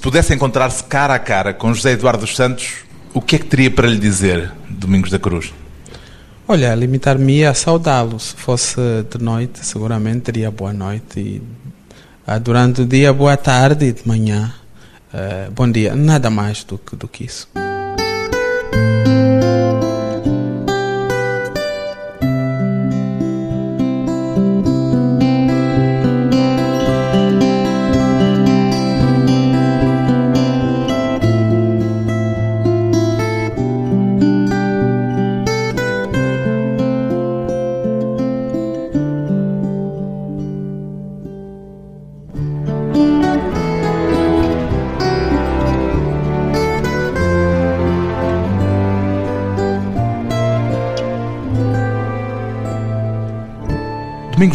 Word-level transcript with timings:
Se 0.00 0.04
pudesse 0.04 0.32
encontrar-se 0.32 0.82
cara 0.84 1.12
a 1.12 1.18
cara 1.18 1.52
com 1.52 1.74
José 1.74 1.92
Eduardo 1.92 2.22
dos 2.22 2.34
Santos, 2.34 2.76
o 3.12 3.20
que 3.20 3.36
é 3.36 3.38
que 3.38 3.44
teria 3.44 3.70
para 3.70 3.86
lhe 3.86 3.98
dizer, 3.98 4.50
Domingos 4.66 5.10
da 5.10 5.18
Cruz? 5.18 5.52
Olha, 6.48 6.74
limitar-me 6.74 7.44
a 7.44 7.52
saudá-lo. 7.52 8.18
Se 8.18 8.34
fosse 8.34 8.80
de 9.10 9.22
noite, 9.22 9.62
seguramente 9.62 10.20
teria 10.20 10.50
boa 10.50 10.72
noite. 10.72 11.20
E, 11.20 11.42
ah, 12.26 12.38
durante 12.38 12.80
o 12.80 12.86
dia, 12.86 13.12
boa 13.12 13.36
tarde 13.36 13.84
e 13.84 13.92
de 13.92 14.08
manhã, 14.08 14.54
uh, 15.12 15.50
bom 15.50 15.70
dia. 15.70 15.94
Nada 15.94 16.30
mais 16.30 16.64
do 16.64 16.78
que, 16.78 16.96
do 16.96 17.06
que 17.06 17.24
isso. 17.24 17.46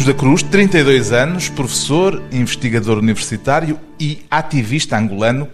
Da 0.06 0.14
Cruz, 0.14 0.40
32 0.40 1.10
anos, 1.10 1.48
professor, 1.48 2.22
investigador 2.30 2.96
universitário 2.96 3.76
e 3.98 4.24
ativista 4.30 4.96
angolano. 4.96 5.48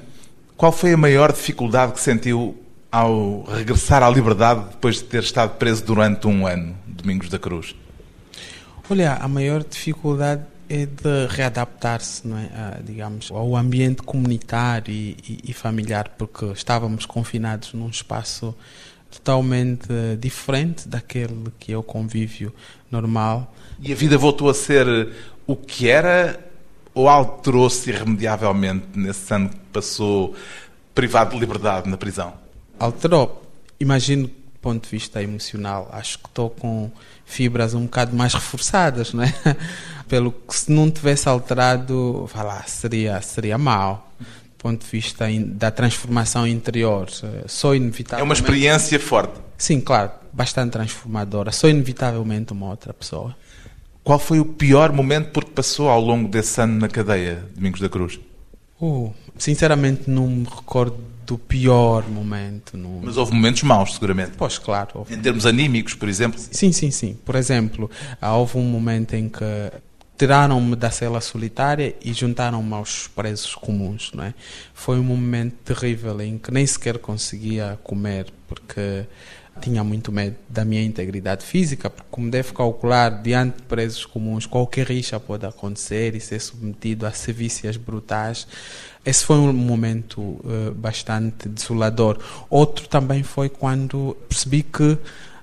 Qual 0.59 0.71
foi 0.71 0.93
a 0.93 0.97
maior 0.97 1.33
dificuldade 1.33 1.95
que 1.95 2.01
sentiu 2.01 2.55
ao 2.91 3.45
regressar 3.45 4.03
à 4.03 4.11
liberdade 4.11 4.67
depois 4.73 4.97
de 4.97 5.05
ter 5.05 5.23
estado 5.23 5.57
preso 5.57 5.83
durante 5.87 6.27
um 6.27 6.47
ano, 6.47 6.77
Domingos 6.87 7.31
da 7.31 7.39
Cruz? 7.39 7.75
Olha, 8.91 9.15
a 9.15 9.27
maior 9.27 9.65
dificuldade 9.65 10.43
é 10.69 10.85
de 10.85 11.27
readaptar-se, 11.31 12.29
não 12.29 12.37
é, 12.37 12.51
a, 12.55 12.79
digamos, 12.85 13.31
ao 13.31 13.57
ambiente 13.57 14.03
comunitário 14.03 14.93
e, 14.93 15.17
e, 15.27 15.51
e 15.51 15.53
familiar, 15.55 16.11
porque 16.19 16.45
estávamos 16.53 17.07
confinados 17.07 17.73
num 17.73 17.89
espaço 17.89 18.55
totalmente 19.11 19.89
diferente 20.21 20.87
daquele 20.87 21.51
que 21.59 21.73
é 21.73 21.77
o 21.77 21.83
convívio 21.83 22.53
normal 22.91 23.51
e 23.83 23.93
a 23.93 23.97
vida 23.97 24.17
voltou 24.17 24.49
a 24.49 24.55
ser 24.55 25.09
o 25.47 25.57
que 25.57 25.89
era 25.89 26.39
ou 26.95 27.09
alterou-se 27.09 27.91
irremediavelmente 27.91 28.87
nesse 28.95 29.35
ano 29.35 29.49
que 29.49 29.57
passou 29.73 30.35
privado 30.95 31.35
de 31.35 31.41
liberdade 31.41 31.89
na 31.89 31.97
prisão? 31.97 32.35
Alterou. 32.79 33.43
Imagino 33.81 34.29
do 34.29 34.59
ponto 34.61 34.85
de 34.85 34.91
vista 34.91 35.21
emocional. 35.23 35.89
Acho 35.93 36.19
que 36.19 36.27
estou 36.27 36.51
com 36.51 36.91
fibras 37.25 37.75
um 37.75 37.83
bocado 37.83 38.15
mais 38.15 38.35
reforçadas, 38.35 39.13
não 39.13 39.25
é? 39.25 39.35
Pelo 40.07 40.31
que 40.31 40.55
se 40.55 40.71
não 40.71 40.91
tivesse 40.91 41.29
alterado, 41.29 42.29
vá 42.33 42.43
lá, 42.43 42.63
seria, 42.65 43.21
seria 43.21 43.59
mal. 43.59 44.13
Do 44.21 44.63
ponto 44.63 44.85
de 44.85 44.91
vista 44.91 45.27
da 45.47 45.73
transformação 45.73 46.47
interior. 46.47 47.09
Sou 47.49 47.75
inevitável. 47.75 48.23
É 48.23 48.25
uma 48.25 48.35
experiência 48.35 49.01
forte. 49.01 49.41
Sim, 49.59 49.81
claro, 49.81 50.13
bastante 50.33 50.71
transformadora. 50.71 51.51
Sou 51.51 51.69
inevitavelmente 51.69 52.53
uma 52.53 52.69
outra 52.69 52.93
pessoa. 52.93 53.35
Qual 54.05 54.19
foi 54.19 54.41
o 54.41 54.45
pior 54.45 54.93
momento 54.93 55.31
por 55.31 55.45
que 55.45 55.53
passou 55.53 55.89
ao 55.89 56.01
longo 56.01 56.29
desse 56.29 56.61
ano 56.61 56.79
na 56.79 56.89
cadeia, 56.89 57.45
Domingos 57.55 57.81
da 57.81 57.89
Cruz? 57.89 58.19
Uh, 58.81 59.13
sinceramente 59.39 60.11
não 60.11 60.27
me 60.27 60.45
recordo 60.45 60.97
do 61.25 61.39
pior 61.39 62.09
momento. 62.09 62.77
Mas 63.03 63.17
houve 63.17 63.33
momentos 63.33 63.63
maus, 63.63 63.95
seguramente. 63.95 64.33
Pois, 64.37 64.59
claro. 64.59 64.91
Houve. 64.95 65.15
Em 65.15 65.21
termos 65.21 65.47
anímicos, 65.47 65.95
por 65.95 66.09
exemplo? 66.09 66.39
Sim, 66.39 66.73
sim, 66.73 66.91
sim. 66.91 67.17
Por 67.25 67.37
exemplo, 67.37 67.89
houve 68.21 68.59
um 68.59 68.65
momento 68.65 69.15
em 69.15 69.29
que 69.29 69.45
tiraram-me 70.19 70.77
da 70.77 70.91
cela 70.91 71.21
solitária 71.21 71.95
e 72.05 72.13
juntaram-me 72.13 72.75
aos 72.75 73.09
presos 73.09 73.55
comuns, 73.55 74.13
não 74.13 74.25
é? 74.25 74.35
Foi 74.75 74.99
um 74.99 75.03
momento 75.03 75.55
terrível 75.65 76.21
em 76.21 76.39
que 76.39 76.51
nem 76.51 76.67
sequer 76.67 76.99
conseguia 76.99 77.79
comer, 77.83 78.33
porque 78.47 79.07
tinha 79.61 79.85
muito 79.85 80.11
medo 80.11 80.37
da 80.49 80.65
minha 80.65 80.83
integridade 80.83 81.45
física, 81.45 81.89
porque, 81.89 82.09
como 82.11 82.31
deve 82.31 82.53
calcular, 82.53 83.23
diante 83.23 83.59
de 83.59 83.63
presos 83.63 84.05
comuns, 84.05 84.47
qualquer 84.47 84.87
rixa 84.87 85.21
pode 85.21 85.47
acontecer 85.47 86.15
e 86.15 86.21
ser 86.21 86.41
submetido 86.41 87.07
a 87.07 87.13
sevícias 87.13 87.77
brutais. 87.77 88.47
Esse 89.05 89.25
foi 89.25 89.37
um 89.37 89.53
momento 89.53 90.21
uh, 90.21 90.73
bastante 90.75 91.49
desolador. 91.49 92.19
Outro 92.49 92.89
também 92.89 93.23
foi 93.23 93.49
quando 93.49 94.17
percebi 94.29 94.63
que 94.63 94.99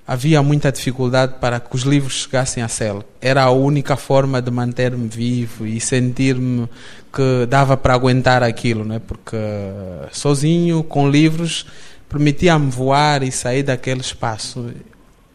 havia 0.06 0.42
muita 0.42 0.72
dificuldade 0.72 1.34
para 1.40 1.60
que 1.60 1.76
os 1.76 1.82
livros 1.82 2.24
chegassem 2.24 2.62
à 2.62 2.68
cela. 2.68 3.04
Era 3.20 3.44
a 3.44 3.50
única 3.50 3.96
forma 3.96 4.42
de 4.42 4.50
manter-me 4.50 5.06
vivo 5.06 5.64
e 5.64 5.80
sentir-me 5.80 6.68
que 7.12 7.46
dava 7.48 7.76
para 7.76 7.94
aguentar 7.94 8.42
aquilo, 8.42 8.84
né? 8.84 9.00
porque 9.06 9.36
uh, 9.36 10.08
sozinho, 10.10 10.82
com 10.82 11.08
livros 11.08 11.66
permitia-me 12.10 12.70
voar 12.70 13.22
e 13.22 13.30
sair 13.30 13.62
daquele 13.62 14.00
espaço. 14.00 14.70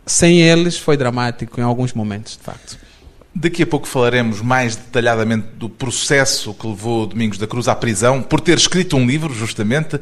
Sem 0.06 0.42
eles 0.42 0.78
foi 0.78 0.96
dramático 0.96 1.60
em 1.60 1.64
alguns 1.64 1.94
momentos, 1.94 2.38
de 2.38 2.44
facto. 2.44 2.78
Daqui 3.34 3.64
a 3.64 3.68
pouco 3.68 3.88
falaremos 3.88 4.42
mais 4.42 4.76
detalhadamente 4.76 5.48
do 5.56 5.70
processo 5.70 6.54
que 6.54 6.68
levou 6.68 7.08
Domingos 7.08 7.38
da 7.38 7.48
Cruz 7.48 7.68
à 7.68 7.76
prisão, 7.76 8.22
por 8.22 8.40
ter 8.40 8.58
escrito 8.58 8.96
um 8.96 9.06
livro, 9.06 9.34
justamente, 9.34 10.00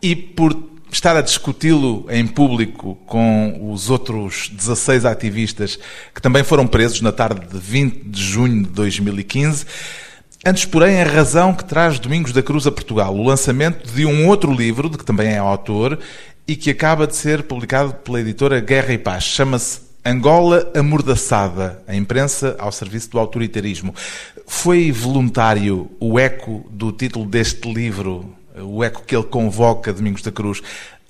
e 0.00 0.16
por 0.16 0.56
estar 0.90 1.16
a 1.16 1.20
discuti-lo 1.20 2.06
em 2.10 2.26
público 2.26 2.96
com 3.06 3.70
os 3.72 3.88
outros 3.90 4.48
16 4.50 5.04
ativistas 5.04 5.78
que 6.14 6.20
também 6.20 6.44
foram 6.44 6.66
presos 6.66 7.00
na 7.00 7.10
tarde 7.10 7.46
de 7.46 7.58
20 7.58 8.04
de 8.04 8.22
junho 8.22 8.62
de 8.62 8.70
2015. 8.70 9.64
Antes, 10.44 10.64
porém, 10.64 11.00
a 11.00 11.04
razão 11.04 11.54
que 11.54 11.64
traz 11.64 12.00
Domingos 12.00 12.32
da 12.32 12.42
Cruz 12.42 12.66
a 12.66 12.72
Portugal, 12.72 13.14
o 13.14 13.24
lançamento 13.24 13.88
de 13.88 14.04
um 14.04 14.26
outro 14.26 14.52
livro, 14.52 14.90
de 14.90 14.98
que 14.98 15.04
também 15.04 15.28
é 15.28 15.38
autor, 15.38 16.00
e 16.48 16.56
que 16.56 16.68
acaba 16.68 17.06
de 17.06 17.14
ser 17.14 17.44
publicado 17.44 17.94
pela 17.94 18.20
editora 18.20 18.58
Guerra 18.58 18.92
e 18.92 18.98
Paz. 18.98 19.22
Chama-se 19.22 19.82
Angola 20.04 20.68
Amordaçada, 20.74 21.80
a 21.86 21.94
imprensa 21.94 22.56
ao 22.58 22.72
serviço 22.72 23.08
do 23.10 23.20
autoritarismo. 23.20 23.94
Foi 24.44 24.90
voluntário 24.90 25.88
o 26.00 26.18
eco 26.18 26.66
do 26.68 26.90
título 26.90 27.24
deste 27.24 27.72
livro, 27.72 28.34
o 28.56 28.82
eco 28.82 29.04
que 29.06 29.14
ele 29.14 29.22
convoca, 29.22 29.92
Domingos 29.92 30.22
da 30.22 30.32
Cruz, 30.32 30.60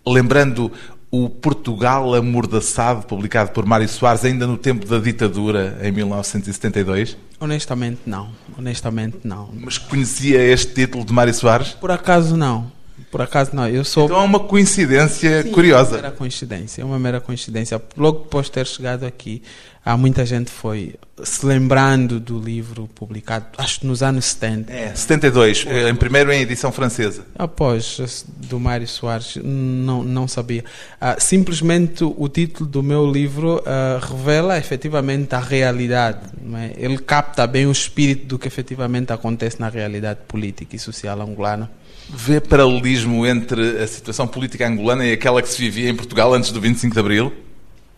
lembrando 0.06 0.70
o 1.14 1.28
Portugal 1.28 2.14
Amordaçado, 2.14 3.06
publicado 3.06 3.50
por 3.50 3.66
Mário 3.66 3.86
Soares 3.86 4.24
ainda 4.24 4.46
no 4.46 4.56
tempo 4.56 4.86
da 4.86 4.98
ditadura, 4.98 5.78
em 5.82 5.92
1972? 5.92 7.18
Honestamente, 7.38 8.00
não. 8.06 8.30
Honestamente, 8.58 9.18
não. 9.22 9.50
Mas 9.52 9.76
conhecia 9.76 10.42
este 10.42 10.72
título 10.72 11.04
de 11.04 11.12
Mário 11.12 11.34
Soares? 11.34 11.72
Por 11.72 11.90
acaso, 11.90 12.34
não. 12.34 12.72
Por 13.10 13.20
acaso 13.20 13.50
não, 13.54 13.68
eu 13.68 13.84
sou. 13.84 14.04
Então 14.06 14.20
é 14.20 14.24
uma 14.24 14.40
coincidência 14.40 15.42
Sim, 15.42 15.50
curiosa. 15.50 15.96
É 15.96 15.98
uma 15.98 16.02
mera 16.02 16.10
coincidência, 16.12 16.82
é 16.82 16.84
uma 16.84 16.98
mera 16.98 17.20
coincidência. 17.20 17.82
Logo 17.96 18.42
de 18.42 18.50
ter 18.50 18.66
chegado 18.66 19.04
aqui, 19.04 19.42
há 19.84 19.96
muita 19.96 20.24
gente 20.24 20.50
foi 20.50 20.94
se 21.22 21.44
lembrando 21.44 22.18
do 22.18 22.38
livro 22.38 22.88
publicado, 22.94 23.46
acho 23.58 23.80
que 23.80 23.86
nos 23.86 24.02
anos 24.02 24.24
70. 24.26 24.72
É, 24.72 24.94
72, 24.94 25.66
em 25.88 25.94
primeiro 25.94 26.32
em 26.32 26.40
edição 26.40 26.72
francesa. 26.72 27.24
Após 27.38 28.24
do 28.26 28.58
Mário 28.58 28.88
Soares, 28.88 29.36
não, 29.42 30.02
não 30.02 30.26
sabia. 30.26 30.64
Ah, 31.00 31.16
simplesmente 31.18 32.02
o 32.04 32.28
título 32.28 32.68
do 32.68 32.82
meu 32.82 33.10
livro 33.10 33.62
ah, 33.66 34.00
revela 34.00 34.58
efetivamente 34.58 35.34
a 35.34 35.40
realidade. 35.40 36.20
É? 36.54 36.72
Ele 36.76 36.98
capta 36.98 37.46
bem 37.46 37.66
o 37.66 37.72
espírito 37.72 38.26
do 38.26 38.38
que 38.38 38.48
efetivamente 38.48 39.12
acontece 39.12 39.60
na 39.60 39.68
realidade 39.68 40.20
política 40.26 40.74
e 40.74 40.78
social 40.78 41.20
angolana. 41.20 41.70
Vê 42.14 42.40
paralelismo 42.40 43.26
entre 43.26 43.82
a 43.82 43.86
situação 43.86 44.28
política 44.28 44.68
angolana 44.68 45.06
e 45.06 45.12
aquela 45.12 45.40
que 45.40 45.48
se 45.48 45.58
vivia 45.58 45.88
em 45.88 45.96
Portugal 45.96 46.34
antes 46.34 46.52
do 46.52 46.60
25 46.60 46.92
de 46.92 47.00
Abril? 47.00 47.32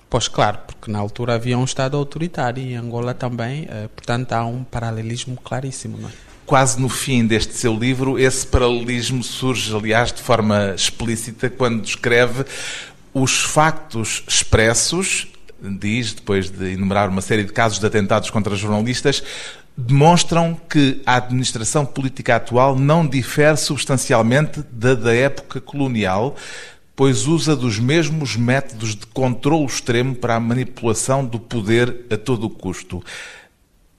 Pois 0.09 0.29
claro, 0.29 0.59
porque 0.65 0.89
na 0.89 1.01
altura 1.01 1.35
havia 1.35 1.59
um 1.59 1.65
Estado 1.65 1.97
autoritário 1.97 2.63
e 2.63 2.75
em 2.75 2.77
Angola 2.77 3.13
também, 3.13 3.67
eh, 3.69 3.89
portanto 3.89 4.33
há 4.33 4.47
um 4.47 4.63
paralelismo 4.63 5.37
claríssimo. 5.43 5.99
Não 5.99 6.09
é? 6.09 6.13
Quase 6.47 6.81
no 6.81 6.89
fim 6.89 7.27
deste 7.27 7.55
seu 7.55 7.75
livro, 7.75 8.17
esse 8.17 8.47
paralelismo 8.47 9.25
surge, 9.25 9.75
aliás, 9.75 10.13
de 10.13 10.23
forma 10.23 10.73
explícita 10.77 11.51
quando 11.51 11.83
descreve 11.83 12.45
os 13.13 13.43
factos 13.43 14.23
expressos, 14.29 15.27
diz, 15.61 16.13
depois 16.13 16.51
de 16.51 16.75
enumerar 16.75 17.09
uma 17.09 17.21
série 17.21 17.43
de 17.43 17.53
casos 17.53 17.81
de 17.81 17.87
atentados 17.87 18.31
contra 18.31 18.55
jornalistas, 18.55 19.25
demonstram 19.77 20.55
que 20.69 21.03
a 21.05 21.17
administração 21.17 21.85
política 21.85 22.37
atual 22.37 22.77
não 22.79 23.07
difere 23.07 23.57
substancialmente 23.57 24.63
da 24.71 24.95
da 24.95 25.15
época 25.15 25.61
colonial, 25.61 26.37
pois 26.95 27.27
usa 27.27 27.57
dos 27.57 27.79
mesmos 27.79 28.37
métodos 28.37 28.95
de 28.95 29.07
controle 29.07 29.65
extremo 29.65 30.15
para 30.15 30.37
a 30.37 30.41
manipulação 30.41 31.25
do 31.25 31.41
poder 31.41 32.07
a 32.11 32.17
todo 32.17 32.49
custo. 32.49 33.03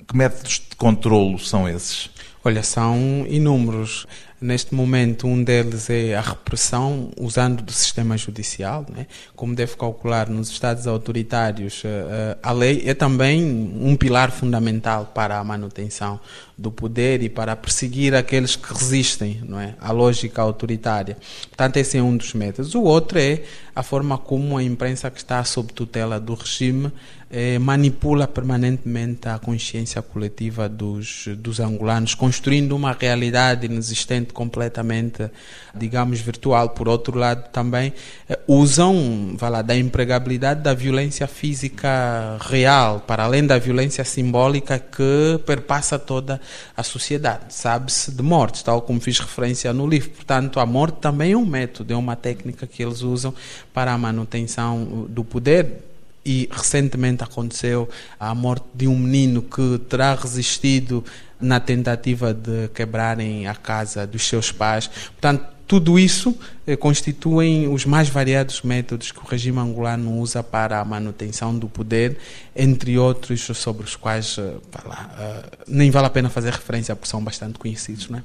Que 0.07 0.15
métodos 0.15 0.61
de 0.69 0.75
controlo 0.77 1.37
são 1.39 1.67
esses? 1.67 2.09
Olha, 2.43 2.61
são 2.61 3.25
inúmeros. 3.27 4.05
Neste 4.39 4.75
momento, 4.75 5.27
um 5.27 5.41
deles 5.41 5.89
é 5.89 6.13
a 6.13 6.19
repressão 6.19 7.09
usando 7.17 7.63
do 7.63 7.71
sistema 7.71 8.17
judicial. 8.17 8.85
Né? 8.93 9.07
Como 9.33 9.55
deve 9.55 9.77
calcular, 9.77 10.29
nos 10.29 10.49
Estados 10.49 10.87
autoritários, 10.87 11.81
eh, 11.85 11.87
eh, 11.87 12.37
a 12.43 12.51
lei 12.51 12.83
é 12.85 12.93
também 12.93 13.41
um 13.79 13.95
pilar 13.95 14.31
fundamental 14.31 15.09
para 15.13 15.39
a 15.39 15.43
manutenção 15.43 16.19
do 16.57 16.69
poder 16.69 17.23
e 17.23 17.29
para 17.29 17.55
perseguir 17.55 18.13
aqueles 18.13 18.57
que 18.57 18.73
resistem 18.73 19.41
não 19.47 19.57
é? 19.57 19.75
à 19.79 19.93
lógica 19.93 20.41
autoritária. 20.41 21.17
Portanto, 21.47 21.77
esse 21.77 21.97
é 21.97 22.03
um 22.03 22.15
dos 22.17 22.33
métodos. 22.33 22.75
O 22.75 22.83
outro 22.83 23.17
é 23.17 23.41
a 23.73 23.83
forma 23.83 24.17
como 24.17 24.57
a 24.57 24.63
imprensa 24.63 25.09
que 25.09 25.17
está 25.17 25.43
sob 25.45 25.71
tutela 25.71 26.19
do 26.19 26.33
regime 26.33 26.91
eh, 27.37 27.59
manipula 27.59 28.29
permanentemente 28.29 29.27
a 29.27 29.37
consciência 29.37 30.01
coletiva 30.01 30.69
dos, 30.69 31.27
dos 31.37 31.59
angolanos, 31.59 32.15
construindo 32.15 32.73
uma 32.73 32.93
realidade 32.93 33.65
inexistente 33.65 34.31
completamente, 34.31 35.29
digamos, 35.75 36.21
virtual. 36.21 36.69
Por 36.69 36.87
outro 36.87 37.19
lado, 37.19 37.49
também 37.51 37.91
eh, 38.29 38.39
usam 38.47 39.35
lá, 39.41 39.61
da 39.61 39.75
empregabilidade 39.75 40.61
da 40.61 40.73
violência 40.73 41.27
física 41.27 42.37
real, 42.39 43.01
para 43.01 43.25
além 43.25 43.45
da 43.45 43.57
violência 43.57 44.05
simbólica 44.05 44.79
que 44.79 45.37
perpassa 45.45 45.99
toda 45.99 46.39
a 46.77 46.83
sociedade. 46.83 47.53
Sabe-se 47.53 48.13
de 48.13 48.23
mortes, 48.23 48.63
tal 48.63 48.81
como 48.81 49.01
fiz 49.01 49.19
referência 49.19 49.73
no 49.73 49.85
livro. 49.85 50.11
Portanto, 50.11 50.57
a 50.57 50.65
morte 50.65 50.99
também 51.01 51.33
é 51.33 51.37
um 51.37 51.45
método, 51.45 51.91
é 51.91 51.97
uma 51.97 52.15
técnica 52.15 52.65
que 52.65 52.81
eles 52.81 53.01
usam 53.01 53.33
para 53.73 53.91
a 53.91 53.97
manutenção 53.97 55.05
do 55.09 55.25
poder 55.25 55.94
e 56.25 56.49
recentemente 56.51 57.23
aconteceu 57.23 57.87
a 58.19 58.33
morte 58.33 58.65
de 58.73 58.87
um 58.87 58.97
menino 58.97 59.41
que 59.41 59.79
terá 59.87 60.15
resistido 60.15 61.03
na 61.39 61.59
tentativa 61.59 62.33
de 62.33 62.69
quebrarem 62.69 63.47
a 63.47 63.53
casa 63.53 64.07
dos 64.07 64.27
seus 64.27 64.51
pais. 64.51 64.87
Portanto, 64.87 65.55
tudo 65.67 65.97
isso 65.97 66.37
eh, 66.67 66.75
constituem 66.75 67.67
os 67.67 67.85
mais 67.85 68.07
variados 68.07 68.61
métodos 68.61 69.11
que 69.11 69.19
o 69.19 69.23
regime 69.23 69.59
angolano 69.59 70.19
usa 70.19 70.43
para 70.43 70.79
a 70.79 70.85
manutenção 70.85 71.57
do 71.57 71.67
poder, 71.67 72.17
entre 72.55 72.97
outros 72.97 73.41
sobre 73.41 73.83
os 73.83 73.95
quais 73.95 74.37
eh, 74.37 74.53
lá, 74.85 75.09
eh, 75.17 75.57
nem 75.67 75.89
vale 75.89 76.05
a 76.05 76.09
pena 76.09 76.29
fazer 76.29 76.51
referência 76.51 76.95
porque 76.95 77.09
são 77.09 77.23
bastante 77.23 77.57
conhecidos. 77.57 78.09
Não 78.09 78.19
é? 78.19 78.23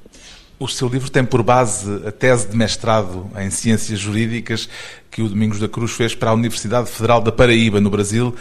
O 0.60 0.68
seu 0.68 0.88
livro 0.88 1.10
tem 1.10 1.24
por 1.24 1.42
base 1.42 2.06
a 2.06 2.12
tese 2.12 2.46
de 2.46 2.54
mestrado 2.54 3.30
em 3.38 3.48
Ciências 3.48 3.98
Jurídicas 3.98 4.68
que 5.10 5.22
o 5.22 5.28
Domingos 5.30 5.58
da 5.58 5.66
Cruz 5.66 5.92
fez 5.92 6.14
para 6.14 6.28
a 6.28 6.34
Universidade 6.34 6.90
Federal 6.90 7.22
da 7.22 7.32
Paraíba, 7.32 7.80
no 7.80 7.88
Brasil. 7.88 8.36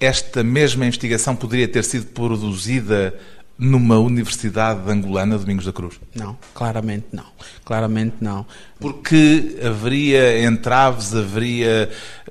Esta 0.00 0.42
mesma 0.42 0.86
investigação 0.86 1.36
poderia 1.36 1.68
ter 1.68 1.84
sido 1.84 2.06
produzida 2.06 3.14
numa 3.58 3.98
universidade 3.98 4.90
angolana, 4.90 5.36
Domingos 5.36 5.66
da 5.66 5.72
Cruz? 5.72 6.00
Não, 6.14 6.38
claramente 6.54 7.08
não. 7.12 7.26
Claramente 7.64 8.16
não. 8.20 8.44
Porque 8.78 9.58
haveria 9.62 10.44
entraves, 10.44 11.14
haveria 11.14 11.88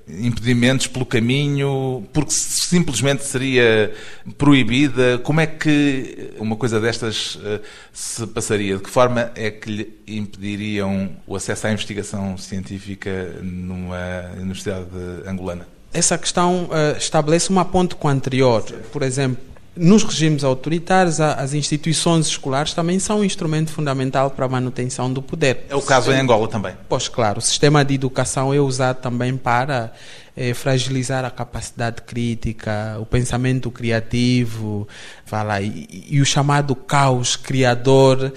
impedimentos 0.08 0.88
pelo 0.88 1.06
caminho, 1.06 2.04
porque 2.12 2.32
simplesmente 2.32 3.24
seria 3.24 3.94
proibida. 4.38 5.20
Como 5.20 5.40
é 5.40 5.48
que 5.48 6.32
uma 6.40 6.56
coisa 6.56 6.80
destas 6.80 7.36
uh, 7.36 7.62
se 7.94 8.26
passaria? 8.28 8.78
De 8.78 8.84
que 8.84 8.90
forma 8.90 9.32
é 9.36 9.52
que 9.52 9.70
lhe 9.70 10.00
impediriam 10.08 11.10
o 11.28 11.36
acesso 11.36 11.68
à 11.68 11.72
investigação 11.72 12.38
científica 12.38 13.36
numa 13.42 14.32
universidade 14.38 14.88
angolana? 15.28 15.68
Essa 15.94 16.18
questão 16.18 16.66
uh, 16.66 16.98
estabelece 16.98 17.50
uma 17.50 17.66
ponte 17.66 17.96
com 17.96 18.08
a 18.08 18.12
anterior. 18.12 18.64
Por 18.92 19.02
exemplo, 19.02 19.44
nos 19.80 20.04
regimes 20.04 20.44
autoritários, 20.44 21.22
as 21.22 21.54
instituições 21.54 22.28
escolares 22.28 22.74
também 22.74 23.00
são 23.00 23.20
um 23.20 23.24
instrumento 23.24 23.72
fundamental 23.72 24.30
para 24.30 24.46
a 24.46 24.50
manutenção 24.50 25.12
do 25.12 25.22
poder. 25.22 25.66
É 25.70 25.76
o 25.76 25.82
caso 25.82 26.12
em 26.12 26.20
Angola 26.20 26.48
também. 26.48 26.74
Pois 26.88 27.08
claro, 27.08 27.40
o 27.40 27.42
sistema 27.42 27.84
de 27.86 27.96
educação 27.96 28.54
é 28.54 28.60
usado 28.60 28.98
também 28.98 29.38
para 29.38 29.94
é, 30.36 30.54
fragilizar 30.54 31.26
a 31.26 31.32
capacidade 31.32 32.02
crítica, 32.02 32.98
o 33.00 33.06
pensamento 33.06 33.70
criativo, 33.72 34.88
fala, 35.26 35.62
e, 35.62 36.08
e 36.10 36.22
o 36.22 36.26
chamado 36.26 36.76
caos 36.76 37.36
criador 37.36 38.34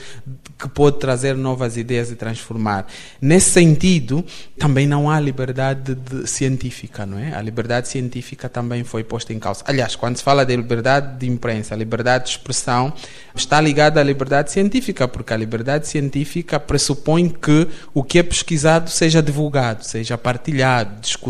que 0.62 0.69
pode 0.69 0.99
trazer 0.99 1.35
novas 1.35 1.77
ideias 1.77 2.11
e 2.12 2.15
transformar. 2.15 2.87
Nesse 3.21 3.50
sentido, 3.50 4.25
também 4.56 4.87
não 4.87 5.11
há 5.11 5.19
liberdade 5.19 5.97
de, 5.97 6.29
científica, 6.29 7.05
não 7.05 7.19
é? 7.19 7.35
A 7.35 7.43
liberdade 7.43 7.89
científica 7.89 8.49
também 8.49 8.85
foi 8.85 9.03
posta 9.03 9.33
em 9.33 9.41
causa. 9.41 9.65
Aliás, 9.67 9.97
quando 9.97 10.17
se 10.17 10.23
fala 10.23 10.47
de 10.47 10.55
liberdade 10.55 11.19
de 11.19 11.29
imprensa, 11.29 11.75
liberdade 11.75 12.25
de 12.25 12.31
expressão, 12.31 12.93
está 13.35 13.61
ligada 13.61 14.00
à 14.00 14.05
liberdade 14.05 14.53
científica, 14.53 15.09
porque 15.09 15.33
a 15.33 15.37
liberdade 15.37 15.89
científica 15.89 16.61
pressupõe 16.61 17.29
que 17.29 17.67
o 17.93 18.05
que 18.05 18.21
é 18.21 18.23
pesquisado 18.23 18.89
seja 18.89 19.21
divulgado, 19.21 19.85
seja 19.85 20.17
partilhado, 20.17 21.00
discutido, 21.00 21.22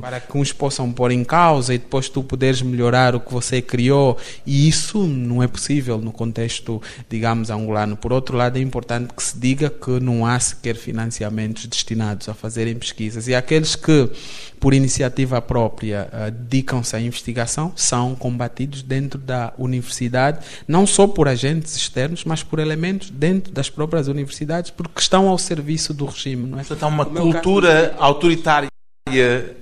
para 0.00 0.20
que 0.20 0.36
uns 0.36 0.52
possam 0.52 0.92
pôr 0.92 1.10
em 1.10 1.24
causa 1.24 1.74
e 1.74 1.78
depois 1.78 2.08
tu 2.08 2.22
poderes 2.22 2.62
melhorar 2.62 3.14
o 3.14 3.20
que 3.20 3.32
você 3.32 3.60
criou. 3.60 4.16
E 4.46 4.68
isso 4.68 5.04
não 5.06 5.42
é 5.42 5.46
possível 5.46 5.98
no 5.98 6.12
contexto, 6.12 6.80
digamos, 7.08 7.50
angolano. 7.50 7.96
Por 7.96 8.12
outro 8.12 8.36
lado, 8.36 8.58
é 8.58 8.60
importante 8.60 9.12
que 9.12 9.22
se 9.22 9.38
diga 9.38 9.68
que 9.68 10.00
não 10.00 10.24
há 10.24 10.38
sequer 10.38 10.76
financiamentos 10.76 11.66
destinados 11.66 12.28
a 12.28 12.34
fazerem 12.34 12.74
pesquisas. 12.74 13.28
E 13.28 13.34
aqueles 13.34 13.74
que, 13.76 14.10
por 14.58 14.72
iniciativa 14.72 15.40
própria, 15.42 16.08
uh, 16.12 16.30
dedicam-se 16.30 16.96
à 16.96 17.00
investigação 17.00 17.72
são 17.76 18.14
combatidos 18.14 18.82
dentro 18.82 19.18
da 19.18 19.52
universidade, 19.58 20.44
não 20.66 20.86
só 20.86 21.06
por 21.06 21.28
agentes 21.28 21.76
externos, 21.76 22.24
mas 22.24 22.42
por 22.42 22.58
elementos 22.58 23.10
dentro 23.10 23.52
das 23.52 23.68
próprias 23.68 24.08
universidades, 24.08 24.70
porque 24.70 25.00
estão 25.00 25.28
ao 25.28 25.38
serviço 25.38 25.92
do 25.92 26.06
regime. 26.06 26.46
Não 26.46 26.58
é? 26.58 26.62
Portanto, 26.62 26.82
há 26.82 26.86
uma 26.86 27.06
cultura 27.06 27.90
caso... 27.90 28.02
autoritária 28.02 28.68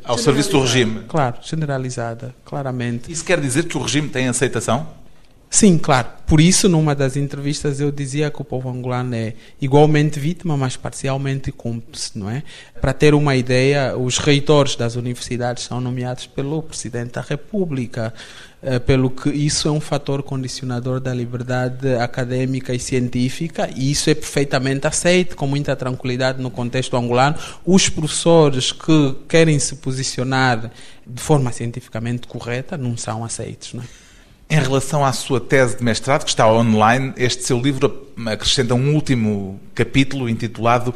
ao 0.05 0.19
serviço 0.19 0.51
do 0.51 0.61
regime. 0.61 1.03
Claro, 1.09 1.37
generalizada, 1.43 2.35
claramente. 2.45 3.11
Isso 3.11 3.25
quer 3.25 3.41
dizer 3.41 3.65
que 3.65 3.77
o 3.77 3.83
regime 3.83 4.09
tem 4.09 4.29
aceitação? 4.29 4.87
Sim, 5.49 5.79
claro. 5.79 6.09
Por 6.27 6.41
isso, 6.41 6.69
numa 6.69 6.95
das 6.95 7.17
entrevistas, 7.17 7.81
eu 7.81 7.93
dizia 7.93 8.31
que 8.31 8.43
o 8.43 8.45
povo 8.45 8.69
angolano 8.69 9.15
é 9.15 9.35
igualmente 9.61 10.19
vítima, 10.19 10.57
mas 10.57 10.77
parcialmente 10.77 11.53
cúmplice, 11.53 12.19
não 12.19 12.29
é? 12.29 12.43
Para 12.81 12.93
ter 12.93 13.15
uma 13.15 13.37
ideia, 13.37 13.97
os 13.97 14.19
reitores 14.19 14.75
das 14.75 14.97
universidades 14.97 15.65
são 15.65 15.81
nomeados 15.81 16.27
pelo 16.27 16.63
Presidente 16.63 17.13
da 17.13 17.21
República, 17.21 18.13
pelo 18.85 19.11
que 19.11 19.31
isso 19.31 19.69
é 19.69 19.71
um 19.71 19.81
fator 19.81 20.23
condicionador 20.23 20.99
da 20.99 21.15
liberdade 21.15 21.95
acadêmica 21.95 22.75
e 22.75 22.81
científica, 22.81 23.71
e 23.75 23.91
isso 23.91 24.11
é 24.11 24.15
perfeitamente 24.15 24.87
aceito, 24.87 25.37
com 25.37 25.47
muita 25.47 25.77
tranquilidade 25.77 26.43
no 26.43 26.51
contexto 26.51 26.97
angolano. 26.97 27.37
Os 27.65 27.89
professores 27.89 28.73
que 28.73 29.15
querem 29.29 29.59
se 29.59 29.77
posicionar 29.77 30.71
de 31.07 31.23
forma 31.23 31.53
cientificamente 31.53 32.27
correta 32.27 32.77
não 32.77 32.97
são 32.97 33.25
aceitos, 33.25 33.75
não 33.75 33.83
é? 33.83 33.87
Em 34.49 34.61
relação 34.61 35.05
à 35.05 35.13
sua 35.13 35.41
tese 35.41 35.77
de 35.77 35.83
mestrado, 35.83 36.23
que 36.23 36.31
está 36.31 36.49
online, 36.49 37.13
este 37.17 37.43
seu 37.43 37.59
livro 37.61 38.07
acrescenta 38.27 38.75
um 38.75 38.95
último 38.95 39.61
capítulo 39.75 40.29
intitulado 40.29 40.95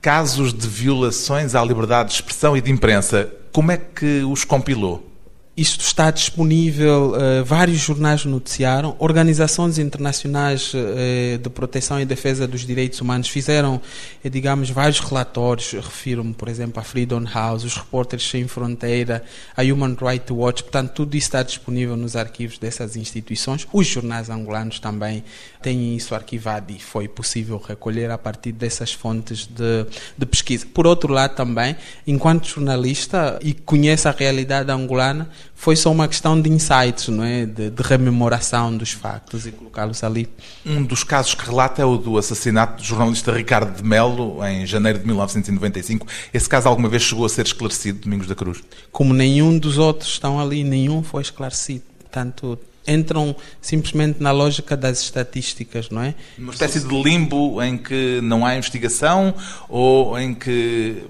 Casos 0.00 0.54
de 0.54 0.66
violações 0.66 1.54
à 1.54 1.64
liberdade 1.64 2.10
de 2.10 2.14
expressão 2.14 2.56
e 2.56 2.60
de 2.60 2.70
imprensa. 2.70 3.30
Como 3.52 3.72
é 3.72 3.76
que 3.76 4.22
os 4.22 4.44
compilou? 4.44 5.15
Isto 5.56 5.80
está 5.80 6.10
disponível, 6.10 7.14
uh, 7.14 7.42
vários 7.42 7.78
jornais 7.78 8.26
noticiaram, 8.26 8.94
organizações 8.98 9.78
internacionais 9.78 10.74
uh, 10.74 11.38
de 11.38 11.48
proteção 11.48 11.98
e 11.98 12.04
defesa 12.04 12.46
dos 12.46 12.66
direitos 12.66 13.00
humanos 13.00 13.30
fizeram, 13.30 13.76
uh, 14.22 14.28
digamos, 14.28 14.68
vários 14.68 15.00
relatórios, 15.00 15.72
refiro-me, 15.72 16.34
por 16.34 16.48
exemplo, 16.48 16.78
à 16.78 16.82
Freedom 16.82 17.24
House, 17.24 17.64
os 17.64 17.74
Repórteres 17.74 18.28
Sem 18.28 18.46
Fronteira, 18.46 19.24
a 19.56 19.62
Human 19.62 19.96
Rights 19.98 20.30
Watch, 20.30 20.62
portanto, 20.62 20.92
tudo 20.92 21.16
isso 21.16 21.28
está 21.28 21.42
disponível 21.42 21.96
nos 21.96 22.16
arquivos 22.16 22.58
dessas 22.58 22.94
instituições. 22.94 23.66
Os 23.72 23.86
jornais 23.86 24.28
angolanos 24.28 24.78
também 24.78 25.24
têm 25.62 25.96
isso 25.96 26.14
arquivado 26.14 26.70
e 26.70 26.78
foi 26.78 27.08
possível 27.08 27.56
recolher 27.56 28.10
a 28.10 28.18
partir 28.18 28.52
dessas 28.52 28.92
fontes 28.92 29.46
de, 29.46 29.86
de 30.18 30.26
pesquisa. 30.26 30.66
Por 30.66 30.86
outro 30.86 31.10
lado, 31.10 31.34
também, 31.34 31.74
enquanto 32.06 32.46
jornalista 32.46 33.38
e 33.42 33.54
conhece 33.54 34.06
a 34.06 34.10
realidade 34.10 34.70
angolana, 34.70 35.30
foi 35.56 35.74
só 35.74 35.90
uma 35.90 36.06
questão 36.06 36.40
de 36.40 36.50
insights, 36.50 37.08
não 37.08 37.24
é? 37.24 37.46
de, 37.46 37.70
de 37.70 37.82
rememoração 37.82 38.76
dos 38.76 38.92
factos 38.92 39.46
e 39.46 39.50
colocá-los 39.50 40.04
ali. 40.04 40.28
Um 40.64 40.84
dos 40.84 41.02
casos 41.02 41.34
que 41.34 41.44
relata 41.44 41.80
é 41.80 41.84
o 41.84 41.96
do 41.96 42.18
assassinato 42.18 42.82
do 42.82 42.86
jornalista 42.86 43.32
Ricardo 43.32 43.74
de 43.74 43.82
Melo, 43.82 44.44
em 44.44 44.66
janeiro 44.66 44.98
de 44.98 45.06
1995. 45.06 46.06
Esse 46.32 46.48
caso 46.48 46.68
alguma 46.68 46.88
vez 46.88 47.02
chegou 47.02 47.24
a 47.24 47.28
ser 47.28 47.46
esclarecido, 47.46 48.00
Domingos 48.00 48.28
da 48.28 48.34
Cruz? 48.34 48.62
Como 48.92 49.14
nenhum 49.14 49.58
dos 49.58 49.78
outros 49.78 50.10
estão 50.12 50.38
ali, 50.38 50.62
nenhum 50.62 51.02
foi 51.02 51.22
esclarecido. 51.22 51.82
Portanto, 52.00 52.58
entram 52.86 53.34
simplesmente 53.60 54.22
na 54.22 54.30
lógica 54.30 54.76
das 54.76 55.00
estatísticas, 55.00 55.90
não 55.90 56.02
é? 56.02 56.14
Uma 56.38 56.52
espécie 56.52 56.80
de 56.80 57.02
limbo 57.02 57.60
em 57.62 57.76
que 57.78 58.20
não 58.22 58.44
há 58.44 58.56
investigação 58.56 59.34
ou 59.68 60.18
em 60.18 60.34
que 60.34 61.02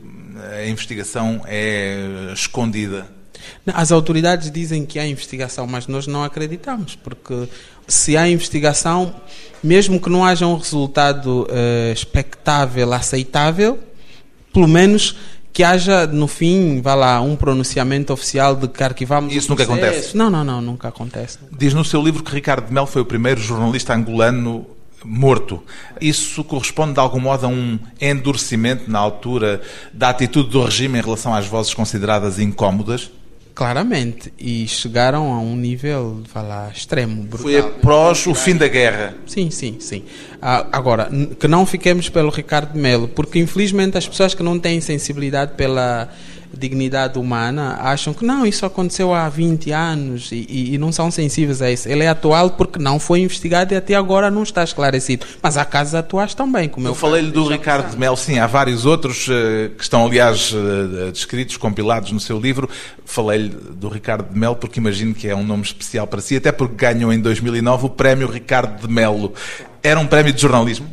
a 0.56 0.66
investigação 0.66 1.42
é 1.46 2.30
escondida? 2.32 3.15
As 3.66 3.92
autoridades 3.92 4.50
dizem 4.50 4.84
que 4.84 4.98
há 4.98 5.06
investigação, 5.06 5.66
mas 5.66 5.86
nós 5.86 6.06
não 6.06 6.22
acreditamos, 6.22 6.96
porque 6.96 7.48
se 7.86 8.16
há 8.16 8.28
investigação, 8.28 9.14
mesmo 9.62 10.00
que 10.00 10.08
não 10.08 10.24
haja 10.24 10.46
um 10.46 10.56
resultado 10.56 11.46
uh, 11.50 11.92
expectável, 11.92 12.92
aceitável, 12.92 13.78
pelo 14.52 14.68
menos 14.68 15.16
que 15.52 15.64
haja 15.64 16.06
no 16.06 16.28
fim, 16.28 16.82
vá 16.82 16.94
lá, 16.94 17.20
um 17.22 17.34
pronunciamento 17.34 18.12
oficial 18.12 18.54
de 18.54 18.68
que 18.68 18.82
arquivamos. 18.84 19.34
Isso 19.34 19.48
nunca 19.48 19.62
acontece? 19.62 20.14
Não, 20.14 20.28
não, 20.28 20.44
não, 20.44 20.60
nunca 20.60 20.88
acontece. 20.88 21.38
Diz 21.50 21.72
no 21.72 21.82
seu 21.82 22.02
livro 22.02 22.22
que 22.22 22.30
Ricardo 22.30 22.66
de 22.66 22.74
Mel 22.74 22.86
foi 22.86 23.00
o 23.00 23.06
primeiro 23.06 23.40
jornalista 23.40 23.94
angolano 23.94 24.66
morto. 25.02 25.62
Isso 25.98 26.44
corresponde 26.44 26.94
de 26.94 27.00
algum 27.00 27.20
modo 27.20 27.46
a 27.46 27.48
um 27.48 27.78
endurecimento 27.98 28.90
na 28.90 28.98
altura 28.98 29.62
da 29.94 30.10
atitude 30.10 30.50
do 30.50 30.62
regime 30.62 30.98
em 30.98 31.02
relação 31.02 31.34
às 31.34 31.46
vozes 31.46 31.72
consideradas 31.72 32.38
incómodas? 32.38 33.10
Claramente, 33.56 34.30
e 34.38 34.68
chegaram 34.68 35.32
a 35.32 35.40
um 35.40 35.56
nível, 35.56 36.22
lá, 36.34 36.70
extremo, 36.70 37.22
brutal. 37.22 37.50
Foi 37.50 37.58
após 37.58 38.26
o 38.26 38.34
fim 38.34 38.54
da 38.54 38.68
guerra. 38.68 39.14
Sim, 39.26 39.48
sim, 39.50 39.78
sim. 39.80 40.04
Ah, 40.42 40.66
agora, 40.70 41.08
que 41.40 41.48
não 41.48 41.64
fiquemos 41.64 42.10
pelo 42.10 42.28
Ricardo 42.28 42.78
Melo, 42.78 43.08
porque 43.08 43.38
infelizmente 43.38 43.96
as 43.96 44.06
pessoas 44.06 44.34
que 44.34 44.42
não 44.42 44.58
têm 44.58 44.78
sensibilidade 44.82 45.54
pela 45.54 46.10
dignidade 46.52 47.18
humana 47.18 47.78
acham 47.80 48.12
que 48.12 48.24
não, 48.24 48.46
isso 48.46 48.64
aconteceu 48.66 49.14
há 49.14 49.28
20 49.28 49.70
anos 49.72 50.32
e, 50.32 50.46
e, 50.48 50.74
e, 50.74 50.78
não 50.78 50.92
são 50.92 51.10
sensíveis 51.10 51.62
a 51.62 51.70
isso. 51.70 51.88
Ele 51.88 52.04
é 52.04 52.08
atual 52.08 52.50
porque 52.50 52.78
não 52.78 52.98
foi 52.98 53.20
investigado 53.20 53.72
e 53.74 53.76
até 53.76 53.94
agora 53.94 54.30
não 54.30 54.42
está 54.42 54.64
esclarecido. 54.64 55.26
Mas 55.42 55.56
há 55.56 55.64
casos 55.64 55.94
atuais 55.94 56.34
também, 56.34 56.68
como 56.68 56.86
eu, 56.86 56.90
eu 56.90 56.94
falei-lhe 56.94 57.30
do 57.30 57.46
Ricardo 57.48 57.90
de 57.90 57.98
Mel, 57.98 58.16
sim, 58.16 58.38
há 58.38 58.46
vários 58.46 58.86
outros 58.86 59.28
uh, 59.28 59.70
que 59.76 59.82
estão, 59.82 60.06
aliás, 60.06 60.52
uh, 60.52 61.10
descritos, 61.12 61.56
compilados 61.56 62.12
no 62.12 62.20
seu 62.20 62.38
livro. 62.38 62.68
Falei-lhe 63.04 63.48
do 63.48 63.88
Ricardo 63.88 64.32
de 64.32 64.38
Mel 64.38 64.56
porque 64.56 64.80
imagino 64.80 65.14
que 65.14 65.28
é 65.28 65.34
um 65.34 65.44
nome 65.44 65.62
especial 65.62 66.06
para 66.06 66.20
si, 66.20 66.36
até 66.36 66.52
porque 66.52 66.74
ganhou 66.74 67.12
em 67.12 67.20
2009 67.20 67.86
o 67.86 67.90
prémio 67.90 68.28
Ricardo 68.28 68.86
de 68.86 68.92
Melo. 68.92 69.34
Era 69.82 70.00
um 70.00 70.06
prémio 70.06 70.32
de 70.32 70.40
jornalismo? 70.40 70.86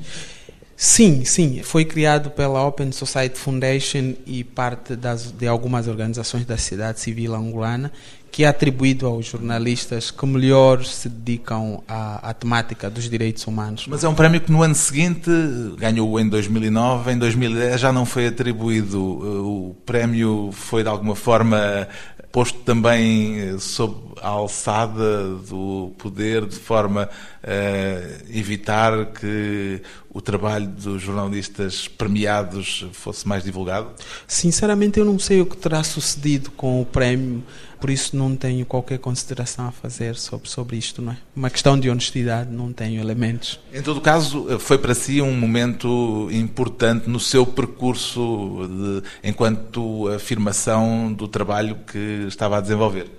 Sim, 0.83 1.23
sim. 1.23 1.63
Foi 1.63 1.85
criado 1.85 2.29
pela 2.29 2.61
Open 2.67 2.91
Society 2.91 3.39
Foundation 3.39 4.15
e 4.25 4.43
parte 4.43 4.97
das, 4.97 5.31
de 5.31 5.47
algumas 5.47 5.87
organizações 5.87 6.45
da 6.45 6.57
sociedade 6.57 6.99
civil 6.99 7.33
angolana, 7.33 7.89
que 8.29 8.43
é 8.43 8.47
atribuído 8.47 9.07
aos 9.07 9.27
jornalistas 9.27 10.11
que 10.11 10.25
melhor 10.25 10.83
se 10.83 11.07
dedicam 11.07 11.81
à, 11.87 12.31
à, 12.31 12.33
temática 12.33 12.89
dos 12.89 13.09
direitos 13.09 13.47
humanos. 13.47 13.87
Mas 13.87 14.03
é 14.03 14.09
um 14.09 14.13
prémio 14.13 14.41
que 14.41 14.51
no 14.51 14.61
ano 14.61 14.75
seguinte 14.75 15.31
ganhou 15.77 16.19
em 16.19 16.27
2009, 16.27 17.13
em 17.13 17.17
2010 17.17 17.79
já 17.79 17.93
não 17.93 18.05
foi 18.05 18.27
atribuído. 18.27 18.99
O 18.99 19.77
prémio 19.85 20.49
foi 20.51 20.83
de 20.83 20.89
alguma 20.89 21.15
forma 21.15 21.87
posto 22.33 22.57
também 22.61 23.39
eh, 23.39 23.57
sob 23.59 23.95
a 24.19 24.29
alçada 24.29 25.35
do 25.47 25.93
poder, 25.99 26.47
de 26.47 26.55
forma 26.55 27.07
a 27.43 28.35
evitar 28.35 29.05
que 29.07 29.81
o 30.13 30.21
trabalho 30.21 30.67
dos 30.67 31.01
jornalistas 31.01 31.87
premiados 31.87 32.85
fosse 32.93 33.27
mais 33.27 33.43
divulgado? 33.43 33.89
Sinceramente, 34.27 34.99
eu 34.99 35.05
não 35.05 35.17
sei 35.17 35.41
o 35.41 35.45
que 35.45 35.57
terá 35.57 35.83
sucedido 35.83 36.51
com 36.51 36.81
o 36.81 36.85
prémio, 36.85 37.43
por 37.81 37.89
isso 37.89 38.15
não 38.15 38.35
tenho 38.35 38.65
qualquer 38.65 38.99
consideração 38.99 39.67
a 39.67 39.71
fazer 39.71 40.15
sobre, 40.15 40.47
sobre 40.47 40.77
isto. 40.77 41.01
Não 41.01 41.13
é? 41.13 41.17
Uma 41.35 41.49
questão 41.49 41.77
de 41.77 41.89
honestidade, 41.89 42.49
não 42.51 42.71
tenho 42.71 43.01
elementos. 43.01 43.59
Em 43.73 43.81
todo 43.81 43.99
caso, 43.99 44.59
foi 44.59 44.77
para 44.77 44.93
si 44.93 45.19
um 45.19 45.33
momento 45.35 46.29
importante 46.31 47.09
no 47.09 47.19
seu 47.19 47.45
percurso 47.45 48.69
de, 48.69 49.27
enquanto 49.27 50.07
afirmação 50.09 51.11
do 51.11 51.27
trabalho 51.27 51.77
que 51.87 52.25
estava 52.27 52.59
a 52.59 52.61
desenvolver? 52.61 53.09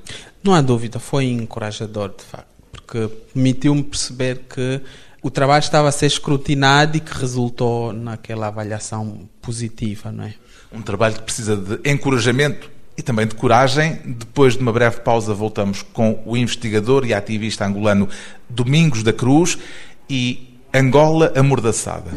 Não 0.42 0.54
há 0.54 0.60
dúvida, 0.60 0.98
foi 0.98 1.24
encorajador, 1.24 2.10
de 2.16 2.24
facto, 2.24 2.46
porque 2.70 3.08
permitiu-me 3.32 3.82
perceber 3.82 4.42
que 4.48 4.80
o 5.24 5.30
trabalho 5.30 5.62
estava 5.62 5.88
a 5.88 5.92
ser 5.92 6.04
escrutinado 6.04 6.98
e 6.98 7.00
que 7.00 7.18
resultou 7.18 7.94
naquela 7.94 8.48
avaliação 8.48 9.20
positiva, 9.40 10.12
não 10.12 10.24
é? 10.24 10.34
Um 10.70 10.82
trabalho 10.82 11.14
que 11.14 11.22
precisa 11.22 11.56
de 11.56 11.80
encorajamento 11.90 12.70
e 12.94 13.00
também 13.02 13.26
de 13.26 13.34
coragem. 13.34 14.00
Depois 14.04 14.52
de 14.52 14.60
uma 14.60 14.70
breve 14.70 15.00
pausa, 15.00 15.32
voltamos 15.32 15.80
com 15.80 16.22
o 16.26 16.36
investigador 16.36 17.06
e 17.06 17.14
ativista 17.14 17.64
angolano 17.64 18.06
Domingos 18.50 19.02
da 19.02 19.14
Cruz 19.14 19.56
e 20.10 20.60
Angola 20.74 21.32
amordaçada. 21.34 22.10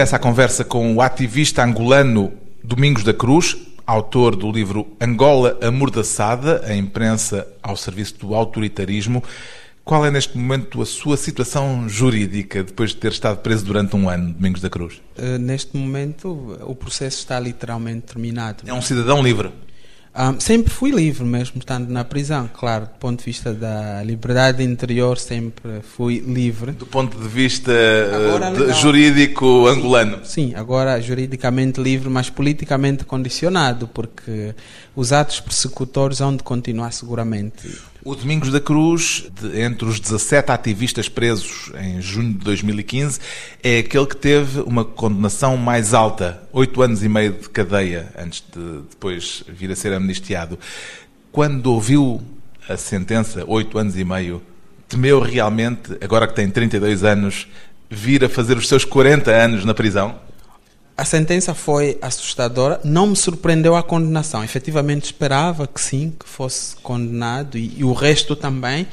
Regressa 0.00 0.16
à 0.16 0.18
conversa 0.18 0.64
com 0.64 0.94
o 0.94 1.02
ativista 1.02 1.62
angolano 1.62 2.32
Domingos 2.64 3.04
da 3.04 3.12
Cruz, 3.12 3.54
autor 3.86 4.34
do 4.34 4.50
livro 4.50 4.86
Angola 4.98 5.58
Amordaçada, 5.60 6.62
a 6.64 6.74
imprensa 6.74 7.46
ao 7.62 7.76
serviço 7.76 8.16
do 8.16 8.34
autoritarismo. 8.34 9.22
Qual 9.84 10.06
é 10.06 10.10
neste 10.10 10.38
momento 10.38 10.80
a 10.80 10.86
sua 10.86 11.18
situação 11.18 11.86
jurídica 11.86 12.64
depois 12.64 12.90
de 12.92 12.96
ter 12.96 13.12
estado 13.12 13.40
preso 13.40 13.62
durante 13.66 13.94
um 13.94 14.08
ano, 14.08 14.32
Domingos 14.32 14.62
da 14.62 14.70
Cruz? 14.70 15.02
Uh, 15.18 15.36
neste 15.38 15.76
momento 15.76 16.56
o 16.62 16.74
processo 16.74 17.18
está 17.18 17.38
literalmente 17.38 18.06
terminado. 18.06 18.64
É 18.66 18.72
um 18.72 18.80
cidadão 18.80 19.22
livre? 19.22 19.52
Um, 20.12 20.40
sempre 20.40 20.72
fui 20.72 20.90
livre, 20.90 21.24
mesmo 21.24 21.60
estando 21.60 21.88
na 21.88 22.04
prisão. 22.04 22.50
Claro, 22.52 22.86
do 22.86 22.98
ponto 22.98 23.20
de 23.20 23.24
vista 23.26 23.54
da 23.54 24.02
liberdade 24.02 24.62
interior, 24.62 25.16
sempre 25.16 25.80
fui 25.82 26.18
livre. 26.18 26.72
Do 26.72 26.86
ponto 26.86 27.16
de 27.16 27.28
vista 27.28 27.72
agora, 28.12 28.50
de, 28.50 28.72
jurídico 28.80 29.68
angolano? 29.68 30.24
Sim, 30.24 30.52
agora 30.56 31.00
juridicamente 31.00 31.80
livre, 31.80 32.08
mas 32.08 32.28
politicamente 32.28 33.04
condicionado, 33.04 33.86
porque 33.86 34.52
os 34.96 35.12
atos 35.12 35.40
persecutores 35.40 36.20
hão 36.20 36.34
de 36.34 36.42
continuar 36.42 36.92
seguramente. 36.92 37.68
O 38.02 38.14
Domingos 38.14 38.50
da 38.50 38.60
Cruz, 38.60 39.26
de, 39.42 39.60
entre 39.60 39.86
os 39.86 40.00
17 40.00 40.50
ativistas 40.50 41.06
presos 41.06 41.70
em 41.78 42.00
junho 42.00 42.32
de 42.32 42.38
2015, 42.38 43.20
é 43.62 43.78
aquele 43.80 44.06
que 44.06 44.16
teve 44.16 44.60
uma 44.60 44.86
condenação 44.86 45.54
mais 45.58 45.92
alta, 45.92 46.42
oito 46.50 46.80
anos 46.80 47.04
e 47.04 47.08
meio 47.10 47.34
de 47.34 47.50
cadeia, 47.50 48.10
antes 48.18 48.42
de 48.54 48.80
depois 48.88 49.44
vir 49.46 49.70
a 49.70 49.76
ser 49.76 49.92
amnistiado. 49.92 50.58
Quando 51.30 51.66
ouviu 51.66 52.22
a 52.66 52.76
sentença, 52.78 53.44
oito 53.46 53.76
anos 53.76 53.98
e 53.98 54.04
meio, 54.04 54.40
temeu 54.88 55.20
realmente, 55.20 55.92
agora 56.00 56.26
que 56.26 56.34
tem 56.34 56.48
32 56.48 57.04
anos, 57.04 57.48
vir 57.90 58.24
a 58.24 58.30
fazer 58.30 58.56
os 58.56 58.66
seus 58.66 58.82
40 58.82 59.30
anos 59.30 59.62
na 59.66 59.74
prisão? 59.74 60.18
A 61.00 61.04
sentença 61.06 61.54
foi 61.54 61.96
assustadora, 62.02 62.78
não 62.84 63.06
me 63.06 63.16
surpreendeu 63.16 63.74
a 63.74 63.82
condenação. 63.82 64.44
Efetivamente 64.44 65.06
esperava 65.06 65.66
que 65.66 65.80
sim, 65.80 66.10
que 66.10 66.28
fosse 66.28 66.76
condenado 66.76 67.56
e, 67.56 67.78
e 67.78 67.84
o 67.84 67.94
resto 67.94 68.36
também, 68.36 68.86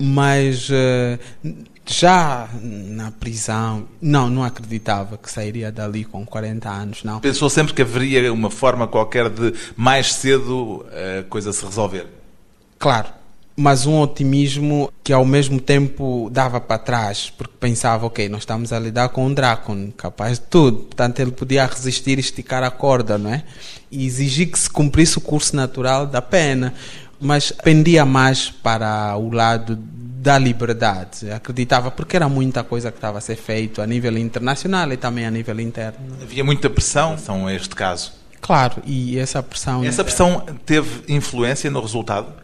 mas 0.00 0.68
uh, 0.68 1.54
já 1.86 2.48
na 2.60 3.12
prisão, 3.12 3.86
não, 4.02 4.28
não 4.28 4.42
acreditava 4.42 5.16
que 5.16 5.30
sairia 5.30 5.70
dali 5.70 6.04
com 6.04 6.26
40 6.26 6.68
anos, 6.68 7.04
não. 7.04 7.20
Pensou 7.20 7.48
sempre 7.48 7.72
que 7.72 7.82
haveria 7.82 8.32
uma 8.32 8.50
forma 8.50 8.88
qualquer 8.88 9.30
de 9.30 9.54
mais 9.76 10.12
cedo 10.12 10.84
a 10.90 11.22
coisa 11.22 11.52
se 11.52 11.64
resolver? 11.64 12.08
Claro, 12.80 13.10
mas 13.56 13.86
um 13.86 14.00
otimismo 14.00 14.92
que 15.02 15.12
ao 15.12 15.24
mesmo 15.24 15.60
tempo 15.60 16.28
dava 16.30 16.60
para 16.60 16.78
trás, 16.78 17.32
porque 17.36 17.54
pensava, 17.58 18.06
ok, 18.06 18.28
nós 18.28 18.42
estamos 18.42 18.72
a 18.72 18.78
lidar 18.78 19.10
com 19.10 19.26
um 19.26 19.32
Drácon, 19.32 19.92
capaz 19.96 20.38
de 20.38 20.46
tudo, 20.46 20.78
portanto 20.78 21.20
ele 21.20 21.30
podia 21.30 21.64
resistir 21.64 22.18
e 22.18 22.20
esticar 22.20 22.64
a 22.64 22.70
corda, 22.70 23.16
não 23.16 23.32
é? 23.32 23.44
E 23.90 24.04
exigir 24.04 24.50
que 24.50 24.58
se 24.58 24.68
cumprisse 24.68 25.18
o 25.18 25.20
curso 25.20 25.54
natural 25.54 26.06
da 26.06 26.20
pena, 26.20 26.74
mas 27.20 27.52
pendia 27.52 28.04
mais 28.04 28.50
para 28.50 29.16
o 29.16 29.30
lado 29.30 29.76
da 29.76 30.38
liberdade, 30.38 31.30
acreditava, 31.30 31.90
porque 31.90 32.16
era 32.16 32.28
muita 32.28 32.64
coisa 32.64 32.90
que 32.90 32.96
estava 32.96 33.18
a 33.18 33.20
ser 33.20 33.36
feito 33.36 33.80
a 33.82 33.86
nível 33.86 34.16
internacional 34.18 34.90
e 34.90 34.96
também 34.96 35.26
a 35.26 35.30
nível 35.30 35.60
interno. 35.60 35.98
Havia 36.20 36.42
muita 36.42 36.68
pressão, 36.68 37.16
são 37.18 37.48
este 37.48 37.74
caso. 37.76 38.12
Claro, 38.40 38.82
e 38.84 39.18
essa 39.18 39.42
pressão... 39.42 39.84
Essa 39.84 40.02
pressão 40.02 40.44
teve 40.66 41.04
influência 41.08 41.70
no 41.70 41.80
resultado? 41.80 42.43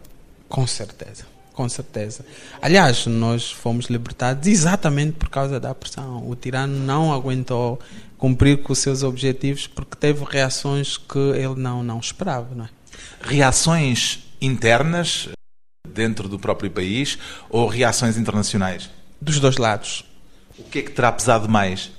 Com 0.51 0.67
certeza. 0.67 1.25
Com 1.53 1.67
certeza. 1.67 2.25
Aliás, 2.61 3.05
nós 3.07 3.51
fomos 3.51 3.85
libertados 3.85 4.47
exatamente 4.47 5.13
por 5.13 5.29
causa 5.29 5.59
da 5.59 5.73
pressão. 5.73 6.29
O 6.29 6.35
tirano 6.35 6.77
não 6.77 7.13
aguentou 7.13 7.79
cumprir 8.17 8.61
com 8.61 8.73
os 8.73 8.79
seus 8.79 9.01
objetivos 9.01 9.65
porque 9.65 9.95
teve 9.95 10.25
reações 10.25 10.97
que 10.97 11.17
ele 11.17 11.55
não, 11.55 11.81
não 11.81 11.99
esperava. 11.99 12.53
Não 12.53 12.65
é? 12.65 12.69
Reações 13.21 14.19
internas 14.41 15.29
dentro 15.87 16.27
do 16.27 16.37
próprio 16.37 16.69
país 16.69 17.17
ou 17.49 17.67
reações 17.67 18.17
internacionais? 18.17 18.89
Dos 19.19 19.39
dois 19.39 19.57
lados. 19.57 20.05
O 20.57 20.63
que 20.63 20.79
é 20.79 20.81
que 20.81 20.91
terá 20.91 21.11
pesado 21.11 21.47
mais? 21.47 21.91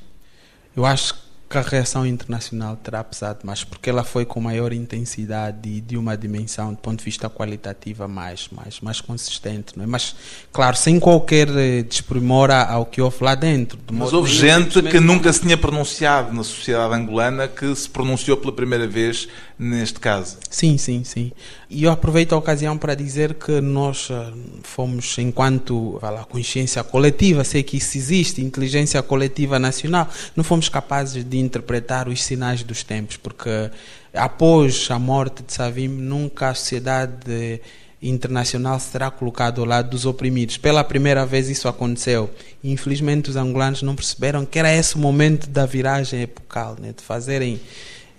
Eu 0.77 0.85
acho 0.85 1.15
que 1.53 1.59
a 1.59 1.61
reação 1.61 2.07
internacional 2.07 2.77
terá 2.77 3.05
pesado 3.05 3.41
mais, 3.45 3.63
porque 3.63 3.91
ela 3.91 4.03
foi 4.03 4.25
com 4.25 4.41
maior 4.41 4.73
intensidade 4.73 5.69
e 5.69 5.83
de 5.83 5.99
uma 5.99 6.17
dimensão, 6.17 6.73
do 6.73 6.79
ponto 6.79 7.01
de 7.01 7.05
vista 7.05 7.29
qualitativa, 7.29 8.09
mais, 8.09 8.49
mais, 8.51 8.81
mais 8.81 9.03
consistente. 9.03 9.75
Não 9.77 9.85
é? 9.85 9.87
Mas, 9.87 10.17
claro, 10.51 10.75
sem 10.79 10.99
qualquer 10.99 11.49
eh, 11.51 11.83
desprimor 11.83 12.51
ao 12.51 12.87
que 12.87 13.03
houve 13.03 13.23
lá 13.23 13.35
dentro. 13.35 13.79
Mas 13.93 14.15
houve 14.15 14.33
gente 14.33 14.81
que 14.81 14.99
nunca 14.99 15.31
se 15.31 15.43
tinha 15.43 15.59
pronunciado 15.59 16.33
na 16.33 16.43
sociedade 16.43 16.95
angolana 16.95 17.47
que 17.47 17.75
se 17.77 17.89
pronunciou 17.89 18.39
pela 18.39 18.53
primeira 18.53 18.87
vez 18.87 19.29
neste 19.63 20.01
caso. 20.01 20.39
Sim, 20.51 20.77
sim, 20.77 21.05
sim. 21.05 21.31
E 21.71 21.85
eu 21.85 21.93
aproveito 21.93 22.33
a 22.33 22.37
ocasião 22.37 22.77
para 22.77 22.95
dizer 22.95 23.35
que 23.35 23.61
nós 23.61 24.09
eh, 24.11 24.33
fomos, 24.63 25.17
enquanto 25.19 26.01
lá, 26.03 26.25
consciência 26.25 26.83
coletiva, 26.83 27.45
sei 27.45 27.63
que 27.63 27.77
isso 27.77 27.97
existe, 27.97 28.43
inteligência 28.43 29.01
coletiva 29.03 29.59
nacional, 29.59 30.09
não 30.35 30.43
fomos 30.43 30.69
capazes 30.69 31.25
de 31.25 31.39
interpretar 31.39 32.09
os 32.09 32.25
sinais 32.25 32.65
dos 32.65 32.83
tempos, 32.83 33.17
porque 33.17 33.71
após 34.13 34.89
a 34.91 34.99
morte 34.99 35.45
de 35.45 35.53
Savim, 35.53 35.89
nunca 35.89 36.49
a 36.49 36.55
sociedade 36.55 37.61
internacional 38.03 38.81
será 38.81 39.13
colocada 39.13 39.61
ao 39.61 39.67
lado 39.67 39.91
dos 39.91 40.05
oprimidos. 40.05 40.57
Pela 40.57 40.83
primeira 40.83 41.25
vez 41.25 41.49
isso 41.49 41.69
aconteceu. 41.69 42.29
Infelizmente 42.65 43.31
os 43.31 43.37
angolanos 43.37 43.81
não 43.83 43.95
perceberam 43.95 44.45
que 44.45 44.59
era 44.59 44.75
esse 44.75 44.97
o 44.97 44.99
momento 44.99 45.49
da 45.49 45.65
viragem 45.65 46.23
epocal, 46.23 46.77
né? 46.81 46.93
de 46.97 47.03
fazerem 47.03 47.61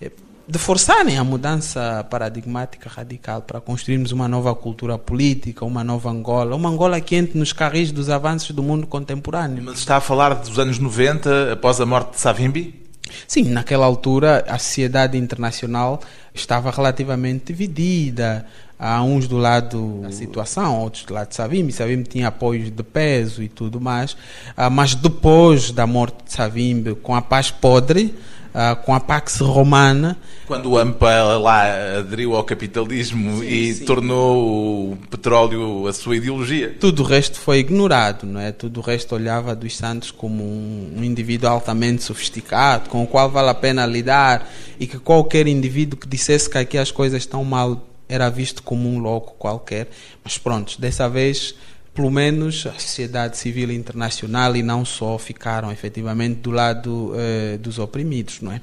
eh, 0.00 0.10
de 0.46 0.58
forçarem 0.58 1.16
a 1.16 1.24
mudança 1.24 2.06
paradigmática 2.10 2.88
radical 2.88 3.42
para 3.42 3.60
construirmos 3.60 4.12
uma 4.12 4.28
nova 4.28 4.54
cultura 4.54 4.98
política, 4.98 5.64
uma 5.64 5.82
nova 5.82 6.10
Angola, 6.10 6.54
uma 6.54 6.68
Angola 6.68 7.00
que 7.00 7.16
entre 7.16 7.38
nos 7.38 7.52
carris 7.52 7.90
dos 7.90 8.10
avanços 8.10 8.50
do 8.50 8.62
mundo 8.62 8.86
contemporâneo. 8.86 9.62
Mas 9.64 9.78
está 9.78 9.96
a 9.96 10.00
falar 10.00 10.34
dos 10.34 10.58
anos 10.58 10.78
90, 10.78 11.52
após 11.52 11.80
a 11.80 11.86
morte 11.86 12.12
de 12.12 12.20
Savimbi? 12.20 12.84
Sim, 13.26 13.44
naquela 13.44 13.86
altura 13.86 14.44
a 14.48 14.58
sociedade 14.58 15.16
internacional 15.16 16.00
estava 16.34 16.70
relativamente 16.70 17.52
dividida. 17.52 18.46
Há 18.78 19.02
uns 19.02 19.28
do 19.28 19.38
lado 19.38 20.00
da 20.02 20.10
situação, 20.10 20.80
outros 20.80 21.04
do 21.04 21.14
lado 21.14 21.28
de 21.28 21.36
Savimbi. 21.36 21.72
Savimbi 21.72 22.08
tinha 22.08 22.28
apoios 22.28 22.70
de 22.70 22.82
peso 22.82 23.42
e 23.42 23.48
tudo 23.48 23.80
mais. 23.80 24.16
Ah, 24.56 24.68
mas 24.68 24.94
depois 24.94 25.70
da 25.70 25.86
morte 25.86 26.24
de 26.24 26.32
Savimbi, 26.32 26.94
com 26.96 27.14
a 27.14 27.22
paz 27.22 27.50
podre, 27.50 28.14
Uh, 28.54 28.76
com 28.84 28.94
a 28.94 29.00
Pax 29.00 29.40
Romana. 29.40 30.16
Quando 30.46 30.70
o 30.70 30.78
AMPA 30.78 31.38
lá 31.38 31.98
aderiu 31.98 32.36
ao 32.36 32.44
capitalismo 32.44 33.38
sim, 33.38 33.46
e 33.46 33.74
sim. 33.74 33.84
tornou 33.84 34.92
o 34.92 34.96
petróleo 35.10 35.88
a 35.88 35.92
sua 35.92 36.16
ideologia. 36.16 36.76
Tudo 36.78 37.02
o 37.02 37.04
resto 37.04 37.40
foi 37.40 37.58
ignorado, 37.58 38.24
não 38.24 38.38
é? 38.38 38.52
Tudo 38.52 38.78
o 38.78 38.80
resto 38.80 39.16
olhava 39.16 39.56
dos 39.56 39.76
Santos 39.76 40.12
como 40.12 40.44
um, 40.44 41.02
indivíduo 41.02 41.50
altamente 41.50 42.04
sofisticado, 42.04 42.88
com 42.88 43.02
o 43.02 43.08
qual 43.08 43.28
vale 43.28 43.48
a 43.48 43.54
pena 43.54 43.84
lidar 43.86 44.48
e 44.78 44.86
que 44.86 45.00
qualquer 45.00 45.48
indivíduo 45.48 45.98
que 45.98 46.06
dissesse 46.06 46.48
que 46.48 46.56
aqui 46.56 46.78
as 46.78 46.92
coisas 46.92 47.22
estão 47.22 47.42
mal 47.44 47.84
era 48.08 48.28
visto 48.30 48.62
como 48.62 48.88
um 48.88 49.00
louco 49.00 49.34
qualquer. 49.36 49.88
Mas 50.22 50.38
pronto, 50.38 50.80
dessa 50.80 51.08
vez 51.08 51.56
pelo 51.94 52.10
menos 52.10 52.66
a 52.66 52.72
sociedade 52.72 53.38
civil 53.38 53.70
internacional 53.70 54.56
e 54.56 54.62
não 54.62 54.84
só 54.84 55.16
ficaram 55.16 55.70
efetivamente 55.70 56.40
do 56.40 56.50
lado 56.50 57.12
uh, 57.12 57.58
dos 57.58 57.78
oprimidos, 57.78 58.40
não 58.40 58.52
é? 58.52 58.60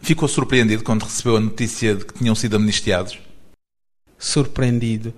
Ficou 0.00 0.28
surpreendido 0.28 0.84
quando 0.84 1.02
recebeu 1.02 1.36
a 1.36 1.40
notícia 1.40 1.94
de 1.96 2.04
que 2.04 2.14
tinham 2.14 2.34
sido 2.34 2.56
amnistiados? 2.56 3.18
Surpreendido? 4.16 5.12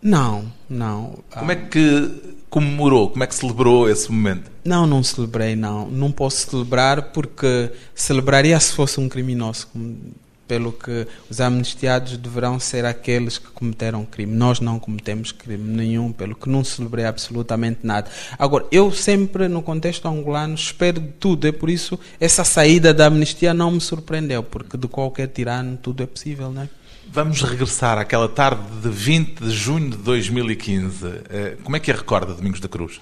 Não, 0.00 0.52
não. 0.70 1.18
Como 1.30 1.50
é 1.50 1.56
que 1.56 2.36
comemorou? 2.48 3.10
Como 3.10 3.24
é 3.24 3.26
que 3.26 3.34
celebrou 3.34 3.90
esse 3.90 4.10
momento? 4.10 4.48
Não, 4.64 4.86
não 4.86 5.02
celebrei, 5.02 5.56
não. 5.56 5.90
Não 5.90 6.12
posso 6.12 6.48
celebrar 6.50 7.10
porque 7.10 7.72
celebraria 7.94 8.58
se 8.60 8.72
fosse 8.72 9.00
um 9.00 9.08
criminoso, 9.08 9.66
como 9.72 9.98
pelo 10.46 10.72
que 10.72 11.06
os 11.28 11.40
amnistiados 11.40 12.16
deverão 12.16 12.58
ser 12.58 12.84
aqueles 12.84 13.38
que 13.38 13.48
cometeram 13.48 14.04
crime. 14.04 14.34
Nós 14.34 14.60
não 14.60 14.78
cometemos 14.78 15.32
crime 15.32 15.64
nenhum, 15.76 16.12
pelo 16.12 16.34
que 16.34 16.48
não 16.48 16.62
celebrei 16.62 17.04
absolutamente 17.04 17.80
nada. 17.82 18.10
Agora, 18.38 18.66
eu 18.70 18.92
sempre, 18.92 19.48
no 19.48 19.62
contexto 19.62 20.06
angolano, 20.06 20.54
espero 20.54 21.00
de 21.00 21.08
tudo, 21.20 21.46
é 21.46 21.52
por 21.52 21.70
isso 21.70 21.98
essa 22.20 22.44
saída 22.44 22.94
da 22.94 23.06
amnistia 23.06 23.52
não 23.52 23.70
me 23.70 23.80
surpreendeu, 23.80 24.42
porque 24.42 24.76
de 24.76 24.88
qualquer 24.88 25.28
tirano 25.28 25.76
tudo 25.76 26.02
é 26.02 26.06
possível, 26.06 26.50
não 26.50 26.62
é? 26.62 26.68
Vamos 27.08 27.40
regressar 27.42 27.98
àquela 27.98 28.28
tarde 28.28 28.62
de 28.82 28.88
20 28.88 29.44
de 29.44 29.50
junho 29.50 29.90
de 29.90 29.96
2015. 29.98 31.06
Eh, 31.30 31.56
como 31.62 31.76
é 31.76 31.80
que 31.80 31.90
a 31.90 31.94
recorda, 31.94 32.34
Domingos 32.34 32.60
da 32.60 32.68
Cruz? 32.68 33.00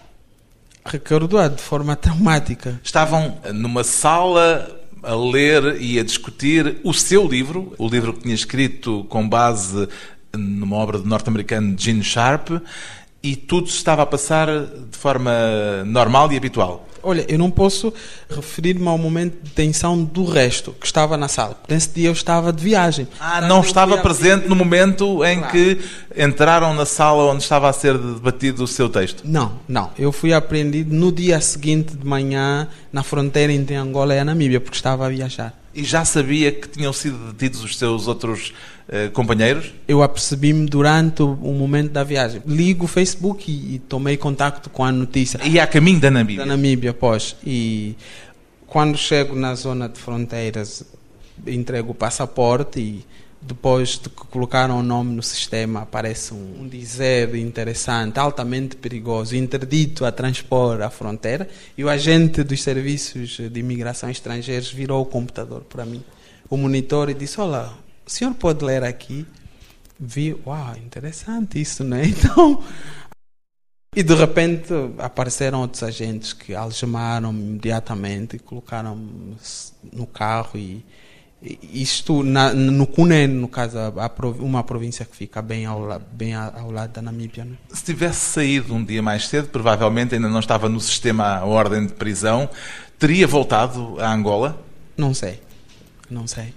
Recordo-a 0.84 1.48
de 1.48 1.62
forma 1.62 1.96
traumática. 1.96 2.78
Estavam 2.84 3.38
numa 3.54 3.82
sala 3.82 4.83
a 5.04 5.14
ler 5.14 5.80
e 5.80 5.98
a 5.98 6.04
discutir 6.04 6.78
o 6.82 6.92
seu 6.92 7.26
livro, 7.26 7.72
o 7.78 7.88
livro 7.88 8.12
que 8.12 8.22
tinha 8.22 8.34
escrito 8.34 9.04
com 9.08 9.28
base 9.28 9.88
numa 10.36 10.76
obra 10.76 10.98
do 10.98 11.08
norte-americano 11.08 11.76
Gene 11.78 12.02
Sharp, 12.02 12.50
e 13.22 13.36
tudo 13.36 13.68
estava 13.68 14.02
a 14.02 14.06
passar 14.06 14.48
de 14.48 14.98
forma 14.98 15.32
normal 15.86 16.32
e 16.32 16.36
habitual. 16.36 16.88
Olha, 17.04 17.24
eu 17.28 17.38
não 17.38 17.50
posso 17.50 17.92
referir-me 18.28 18.88
ao 18.88 18.96
momento 18.96 19.42
de 19.42 19.50
tensão 19.50 20.02
do 20.02 20.24
resto 20.24 20.72
que 20.72 20.86
estava 20.86 21.16
na 21.16 21.28
sala. 21.28 21.60
Nesse 21.68 21.90
dia 21.90 22.08
eu 22.08 22.12
estava 22.12 22.52
de 22.52 22.62
viagem. 22.62 23.06
Ah, 23.20 23.42
não 23.42 23.60
estava 23.60 23.98
presente 23.98 24.48
no 24.48 24.56
momento 24.56 25.24
em 25.24 25.38
claro. 25.38 25.52
que 25.52 25.78
entraram 26.16 26.74
na 26.74 26.86
sala 26.86 27.24
onde 27.24 27.42
estava 27.42 27.68
a 27.68 27.72
ser 27.72 27.98
debatido 27.98 28.64
o 28.64 28.66
seu 28.66 28.88
texto? 28.88 29.22
Não, 29.24 29.52
não. 29.68 29.90
Eu 29.98 30.10
fui 30.12 30.32
apreendido 30.32 30.94
no 30.94 31.12
dia 31.12 31.40
seguinte 31.40 31.96
de 31.96 32.06
manhã 32.06 32.68
na 32.92 33.02
fronteira 33.02 33.52
entre 33.52 33.74
Angola 33.74 34.14
e 34.14 34.18
a 34.18 34.24
Namíbia, 34.24 34.60
porque 34.60 34.76
estava 34.76 35.06
a 35.06 35.08
viajar. 35.08 35.52
E 35.74 35.82
já 35.82 36.04
sabia 36.04 36.52
que 36.52 36.68
tinham 36.68 36.92
sido 36.92 37.32
detidos 37.32 37.64
os 37.64 37.76
seus 37.76 38.06
outros 38.06 38.52
eh, 38.88 39.08
companheiros? 39.08 39.72
Eu 39.88 40.02
apercebi-me 40.02 40.66
durante 40.66 41.22
o, 41.22 41.32
o, 41.32 41.54
momento 41.54 41.90
da 41.90 42.04
viagem. 42.04 42.42
Ligo 42.46 42.84
o 42.84 42.88
Facebook 42.88 43.50
e, 43.50 43.76
e, 43.76 43.78
tomei 43.78 44.16
contato 44.16 44.68
com 44.70 44.84
a 44.84 44.92
notícia. 44.92 45.40
E 45.44 45.58
a 45.58 45.66
caminho 45.66 46.00
da 46.00 46.10
Namíbia? 46.10 46.44
Da 46.44 46.46
Namíbia, 46.46 46.92
pois. 46.92 47.36
E 47.44 47.96
quando 48.66 48.98
chego 48.98 49.34
na 49.34 49.54
zona 49.54 49.88
de 49.88 49.98
fronteiras, 49.98 50.84
entrego 51.46 51.92
o 51.92 51.94
passaporte 51.94 52.80
e 52.80 53.04
depois 53.40 53.98
de 53.98 54.08
que 54.08 54.24
colocaram 54.30 54.78
o 54.78 54.82
nome 54.82 55.14
no 55.14 55.22
sistema, 55.22 55.82
aparece 55.82 56.32
um, 56.32 56.62
um 56.62 56.68
dizer 56.68 57.34
interessante, 57.34 58.18
altamente 58.18 58.74
perigoso, 58.74 59.36
interdito 59.36 60.04
a 60.04 60.10
transpor 60.10 60.80
à 60.80 60.88
fronteira, 60.88 61.46
e 61.76 61.84
o 61.84 61.88
agente 61.90 62.42
dos 62.42 62.62
serviços 62.62 63.38
de 63.50 63.60
imigração 63.60 64.08
estrangeiros 64.08 64.72
virou 64.72 65.02
o 65.02 65.06
computador 65.06 65.60
para 65.62 65.84
mim, 65.84 66.02
o 66.48 66.56
monitor, 66.56 67.10
e 67.10 67.14
disse: 67.14 67.38
Olá, 67.38 67.74
o 68.06 68.10
senhor 68.10 68.34
pode 68.34 68.64
ler 68.64 68.82
aqui? 68.84 69.26
Vi, 69.98 70.36
uau, 70.46 70.76
interessante 70.76 71.60
isso, 71.60 71.84
né? 71.84 72.02
Então. 72.08 72.62
E 73.96 74.02
de 74.02 74.12
repente 74.12 74.72
apareceram 74.98 75.60
outros 75.60 75.84
agentes 75.84 76.32
que 76.32 76.52
algemaram 76.52 77.30
imediatamente, 77.30 78.40
colocaram 78.40 78.98
no 79.92 80.04
carro 80.04 80.58
e 80.58 80.84
isto 81.72 82.22
na, 82.22 82.54
no 82.54 82.86
Cunene, 82.86 83.34
no 83.34 83.48
caso, 83.48 83.76
uma 84.40 84.64
província 84.64 85.04
que 85.04 85.14
fica 85.14 85.42
bem 85.42 85.66
ao, 85.66 86.00
bem 86.10 86.34
ao 86.34 86.70
lado 86.70 86.92
da 86.92 87.02
Namíbia. 87.02 87.44
Né? 87.44 87.56
Se 87.68 87.84
tivesse 87.84 88.20
saído 88.20 88.74
um 88.74 88.82
dia 88.82 89.02
mais 89.02 89.28
cedo, 89.28 89.48
provavelmente 89.48 90.14
ainda 90.14 90.28
não 90.28 90.40
estava 90.40 90.68
no 90.68 90.80
sistema 90.80 91.36
a 91.36 91.44
ordem 91.44 91.86
de 91.86 91.92
prisão, 91.92 92.48
teria 92.98 93.26
voltado 93.26 94.00
a 94.00 94.12
Angola? 94.12 94.58
Não 94.96 95.12
sei, 95.12 95.40
não 96.08 96.26
sei. 96.26 96.54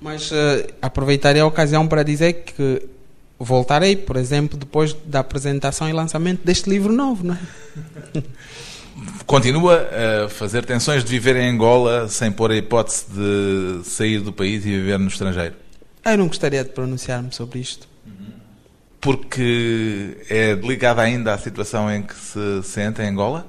Mas 0.00 0.30
uh, 0.30 0.34
aproveitarei 0.80 1.42
a 1.42 1.46
ocasião 1.46 1.86
para 1.86 2.02
dizer 2.02 2.44
que 2.44 2.82
voltarei, 3.38 3.96
por 3.96 4.16
exemplo, 4.16 4.58
depois 4.58 4.94
da 5.04 5.20
apresentação 5.20 5.88
e 5.88 5.92
lançamento 5.92 6.44
deste 6.44 6.68
livro 6.68 6.92
novo, 6.92 7.26
não 7.26 7.34
é? 7.34 8.22
Continua 9.26 9.88
a 10.24 10.28
fazer 10.28 10.64
tensões 10.64 11.04
de 11.04 11.10
viver 11.10 11.36
em 11.36 11.48
Angola 11.48 12.08
sem 12.08 12.30
pôr 12.32 12.50
a 12.50 12.56
hipótese 12.56 13.06
de 13.08 13.84
sair 13.84 14.20
do 14.20 14.32
país 14.32 14.64
e 14.66 14.70
viver 14.70 14.98
no 14.98 15.08
estrangeiro? 15.08 15.54
Eu 16.04 16.18
não 16.18 16.26
gostaria 16.26 16.64
de 16.64 16.70
pronunciar-me 16.70 17.32
sobre 17.32 17.60
isto. 17.60 17.88
Porque 19.00 20.18
é 20.28 20.52
ligada 20.52 21.00
ainda 21.00 21.32
à 21.32 21.38
situação 21.38 21.90
em 21.90 22.02
que 22.02 22.14
se 22.14 22.62
sente 22.64 23.00
em 23.00 23.08
Angola? 23.08 23.46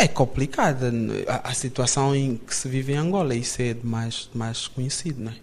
É 0.00 0.08
complicada 0.08 0.90
a, 1.28 1.50
a, 1.50 1.52
situação 1.52 2.16
em 2.16 2.34
que 2.34 2.54
se 2.54 2.66
vive 2.66 2.94
em 2.94 2.96
Angola, 2.96 3.34
isso 3.34 3.60
é 3.60 3.76
mais, 3.84 4.30
mais 4.32 4.66
conhecido, 4.66 5.24
não 5.24 5.30
é? 5.30 5.34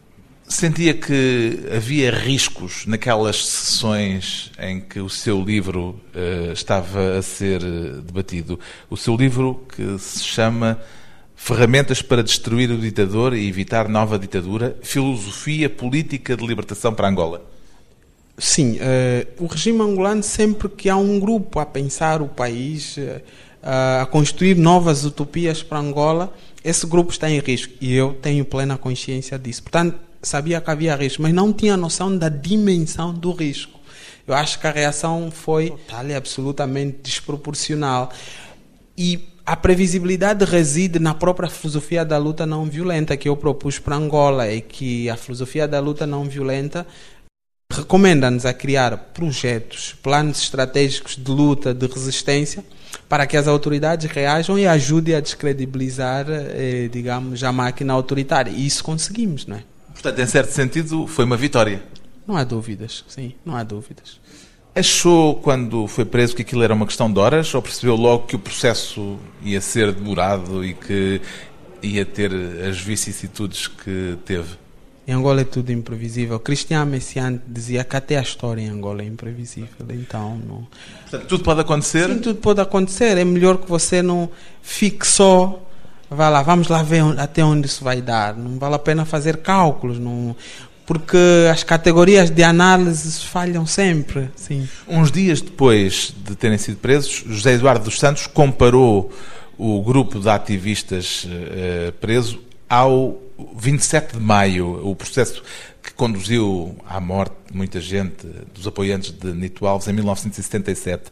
Sentia 0.47 0.95
que 0.95 1.59
havia 1.75 2.09
riscos 2.09 2.87
naquelas 2.87 3.45
sessões 3.45 4.51
em 4.59 4.81
que 4.81 4.99
o 4.99 5.09
seu 5.09 5.43
livro 5.43 6.01
uh, 6.15 6.51
estava 6.53 7.19
a 7.19 7.21
ser 7.21 7.61
eh, 7.61 8.01
debatido. 8.01 8.59
O 8.89 8.97
seu 8.97 9.15
livro 9.15 9.63
que 9.75 9.99
se 9.99 10.23
chama 10.23 10.79
Ferramentas 11.35 12.01
para 12.01 12.23
destruir 12.23 12.71
o 12.71 12.79
ditador 12.79 13.35
e 13.35 13.47
evitar 13.47 13.87
nova 13.87 14.17
ditadura, 14.17 14.75
Filosofia 14.81 15.69
Política 15.69 16.35
de 16.35 16.47
Libertação 16.47 16.95
para 16.95 17.07
Angola. 17.07 17.45
Sim, 18.39 18.77
uh, 18.77 19.43
o 19.43 19.45
regime 19.45 19.81
angolano, 19.81 20.23
sempre 20.23 20.67
que 20.69 20.89
há 20.89 20.95
um 20.95 21.19
grupo 21.19 21.59
a 21.59 21.65
pensar 21.65 22.21
o 22.23 22.27
país, 22.27 22.97
uh, 22.97 23.21
a 23.69 24.05
construir 24.05 24.55
novas 24.55 25.03
utopias 25.03 25.61
para 25.61 25.79
Angola, 25.79 26.33
esse 26.63 26.87
grupo 26.87 27.11
está 27.11 27.29
em 27.29 27.37
risco. 27.39 27.73
E 27.81 27.93
eu 27.93 28.13
tenho 28.13 28.45
plena 28.45 28.77
consciência 28.77 29.37
disso. 29.37 29.63
Portanto, 29.63 29.99
sabia 30.21 30.61
que 30.61 30.71
havia 30.71 30.95
risco, 30.95 31.21
mas 31.21 31.33
não 31.33 31.51
tinha 31.51 31.75
noção 31.75 32.17
da 32.17 32.29
dimensão 32.29 33.13
do 33.13 33.33
risco. 33.33 33.77
Eu 34.25 34.33
acho 34.33 34.57
que 34.59 34.67
a 34.67 34.71
reação 34.71 35.29
foi 35.29 35.71
total 35.71 36.07
e 36.07 36.15
absolutamente 36.15 36.99
desproporcional. 37.03 38.09
E 38.97 39.27
a 39.45 39.55
previsibilidade 39.57 40.45
reside 40.45 40.97
na 40.97 41.13
própria 41.13 41.49
filosofia 41.49 42.05
da 42.05 42.17
luta 42.17 42.45
não 42.45 42.65
violenta 42.65 43.17
que 43.17 43.27
eu 43.27 43.35
propus 43.35 43.79
para 43.79 43.97
Angola 43.97 44.49
e 44.49 44.61
que 44.61 45.09
a 45.09 45.17
filosofia 45.17 45.67
da 45.67 45.79
luta 45.81 46.07
não 46.07 46.23
violenta 46.23 46.87
recomenda-nos 47.77 48.45
a 48.45 48.53
criar 48.53 48.97
projetos, 49.13 49.95
planos 50.01 50.41
estratégicos 50.41 51.15
de 51.15 51.31
luta, 51.31 51.73
de 51.73 51.85
resistência, 51.85 52.63
para 53.07 53.27
que 53.27 53.37
as 53.37 53.47
autoridades 53.47 54.09
reajam 54.09 54.57
e 54.57 54.65
ajudem 54.65 55.15
a 55.15 55.19
descredibilizar, 55.19 56.25
eh, 56.29 56.89
digamos, 56.91 57.43
a 57.43 57.51
máquina 57.51 57.93
autoritária. 57.93 58.51
E 58.51 58.65
isso 58.65 58.83
conseguimos, 58.83 59.45
não 59.45 59.57
é? 59.57 59.63
Portanto, 59.93 60.19
em 60.19 60.25
certo 60.25 60.51
sentido, 60.51 61.07
foi 61.07 61.25
uma 61.25 61.37
vitória. 61.37 61.81
Não 62.25 62.35
há 62.35 62.43
dúvidas, 62.43 63.05
sim, 63.07 63.33
não 63.45 63.55
há 63.55 63.63
dúvidas. 63.63 64.19
Achou, 64.75 65.35
quando 65.35 65.87
foi 65.87 66.05
preso, 66.05 66.35
que 66.35 66.41
aquilo 66.41 66.63
era 66.63 66.73
uma 66.73 66.85
questão 66.85 67.11
de 67.11 67.19
horas 67.19 67.53
ou 67.55 67.61
percebeu 67.61 67.95
logo 67.95 68.27
que 68.27 68.35
o 68.35 68.39
processo 68.39 69.17
ia 69.41 69.61
ser 69.61 69.91
demorado 69.91 70.63
e 70.63 70.73
que 70.73 71.21
ia 71.81 72.05
ter 72.05 72.31
as 72.67 72.79
vicissitudes 72.79 73.67
que 73.67 74.17
teve? 74.25 74.66
Em 75.07 75.13
Angola 75.13 75.41
é 75.41 75.45
tudo 75.45 75.71
imprevisível. 75.71 76.37
Cristiano 76.37 76.91
Messiaen 76.91 77.39
dizia 77.47 77.83
que 77.83 77.95
até 77.95 78.17
a 78.17 78.21
história 78.21 78.61
em 78.61 78.67
Angola 78.67 79.01
é 79.01 79.05
imprevisível. 79.05 79.69
Então, 79.91 80.37
não... 80.37 80.67
Portanto, 81.03 81.27
tudo 81.27 81.43
pode 81.43 81.61
acontecer? 81.61 82.09
Sim, 82.09 82.19
tudo 82.19 82.39
pode 82.39 82.59
acontecer. 82.59 83.17
É 83.17 83.23
melhor 83.23 83.57
que 83.57 83.69
você 83.69 84.01
não 84.01 84.29
fique 84.61 85.07
só 85.07 85.63
Vai 86.09 86.31
lá, 86.31 86.41
vamos 86.41 86.69
lá 86.69 86.81
ver 86.81 87.03
até 87.17 87.43
onde 87.43 87.67
isso 87.67 87.83
vai 87.83 88.01
dar. 88.01 88.33
Não 88.33 88.57
vale 88.57 88.75
a 88.75 88.79
pena 88.79 89.03
fazer 89.03 89.37
cálculos, 89.37 89.99
não, 89.99 90.33
porque 90.85 91.17
as 91.51 91.63
categorias 91.63 92.29
de 92.29 92.43
análise 92.43 93.21
falham 93.25 93.65
sempre. 93.65 94.29
Sim. 94.33 94.67
Uns 94.87 95.11
dias 95.11 95.41
depois 95.41 96.13
de 96.25 96.33
terem 96.35 96.57
sido 96.57 96.77
presos, 96.77 97.25
José 97.27 97.53
Eduardo 97.53 97.83
dos 97.83 97.99
Santos 97.99 98.25
comparou 98.25 99.11
o 99.57 99.81
grupo 99.81 100.19
de 100.19 100.29
ativistas 100.29 101.25
uh, 101.25 101.91
preso 101.99 102.39
ao 102.69 103.17
27 103.55 104.13
de 104.13 104.19
maio, 104.19 104.87
o 104.87 104.95
processo 104.95 105.43
que 105.81 105.93
conduziu 105.93 106.75
à 106.87 106.99
morte 106.99 107.35
de 107.49 107.55
muita 107.55 107.79
gente, 107.79 108.27
dos 108.53 108.67
apoiantes 108.67 109.11
de 109.11 109.33
Nito 109.33 109.65
Alves, 109.65 109.87
em 109.87 109.93
1977. 109.93 111.11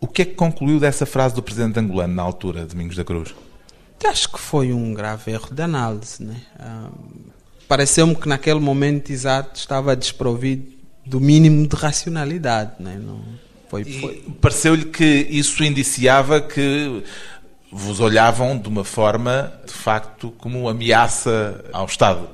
O 0.00 0.06
que 0.06 0.22
é 0.22 0.24
que 0.24 0.34
concluiu 0.34 0.78
dessa 0.78 1.04
frase 1.04 1.34
do 1.34 1.42
presidente 1.42 1.78
angolano 1.78 2.14
na 2.14 2.22
altura, 2.22 2.64
Domingos 2.64 2.96
da 2.96 3.04
Cruz? 3.04 3.34
Acho 4.04 4.30
que 4.30 4.38
foi 4.38 4.72
um 4.72 4.94
grave 4.94 5.32
erro 5.32 5.52
de 5.52 5.62
análise. 5.62 6.22
Né? 6.22 6.40
Ah, 6.58 6.88
Pareceu-me 7.66 8.14
que 8.14 8.28
naquele 8.28 8.60
momento 8.60 9.10
exato 9.10 9.58
estava 9.58 9.94
desprovido 9.94 10.72
do 11.04 11.20
mínimo 11.20 11.66
de 11.66 11.76
racionalidade. 11.76 12.72
Né? 12.78 12.98
Não, 13.02 13.20
foi, 13.68 13.84
foi... 13.84 14.24
Pareceu-lhe 14.40 14.86
que 14.86 15.04
isso 15.04 15.62
indiciava 15.64 16.40
que 16.40 17.02
vos 17.70 18.00
olhavam 18.00 18.58
de 18.58 18.68
uma 18.68 18.84
forma, 18.84 19.52
de 19.66 19.72
facto, 19.72 20.30
como 20.38 20.68
ameaça 20.68 21.64
ao 21.72 21.86
Estado. 21.86 22.28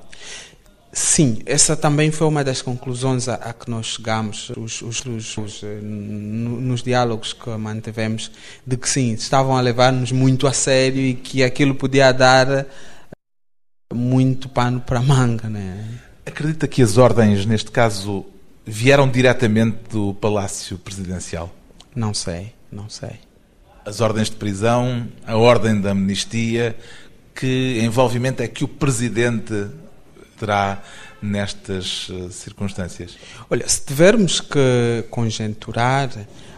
Sim, 0.92 1.40
essa 1.44 1.76
também 1.76 2.12
foi 2.12 2.28
uma 2.28 2.44
das 2.44 2.62
conclusões 2.62 3.28
a, 3.28 3.34
a 3.34 3.52
que 3.52 3.68
nós 3.68 3.86
chegamos 3.86 4.50
os, 4.50 4.80
os, 4.80 5.04
os, 5.36 5.62
eh, 5.64 5.80
nos 5.82 6.84
diálogos 6.84 7.32
que 7.32 7.50
mantivemos, 7.50 8.30
de 8.64 8.76
que 8.76 8.88
sim, 8.88 9.12
estavam 9.12 9.56
a 9.56 9.60
levar-nos 9.60 10.12
muito 10.12 10.46
a 10.46 10.52
sério 10.52 11.00
e 11.00 11.14
que 11.14 11.42
aquilo 11.42 11.74
podia 11.74 12.12
dar 12.12 12.64
muito 13.92 14.48
pano 14.48 14.80
para 14.80 15.02
manga. 15.02 15.48
Né? 15.48 15.84
Acredita 16.24 16.68
que 16.68 16.80
as 16.80 16.96
ordens, 16.96 17.44
neste 17.44 17.72
caso, 17.72 18.24
vieram 18.64 19.08
diretamente 19.08 19.78
do 19.90 20.14
Palácio 20.14 20.78
Presidencial? 20.78 21.52
Não 21.92 22.14
sei, 22.14 22.52
não 22.70 22.88
sei. 22.88 23.18
As 23.84 24.00
ordens 24.00 24.30
de 24.30 24.36
prisão, 24.36 25.06
a 25.26 25.36
ordem 25.36 25.80
da 25.80 25.90
amnistia, 25.90 26.76
que 27.34 27.80
envolvimento 27.82 28.42
é 28.42 28.48
que 28.48 28.64
o 28.64 28.68
Presidente 28.68 29.66
terá 30.38 30.82
nestas 31.20 32.08
eh, 32.10 32.30
circunstâncias? 32.30 33.16
Olha, 33.50 33.68
se 33.68 33.84
tivermos 33.84 34.40
que 34.40 35.04
conjecturar 35.10 36.10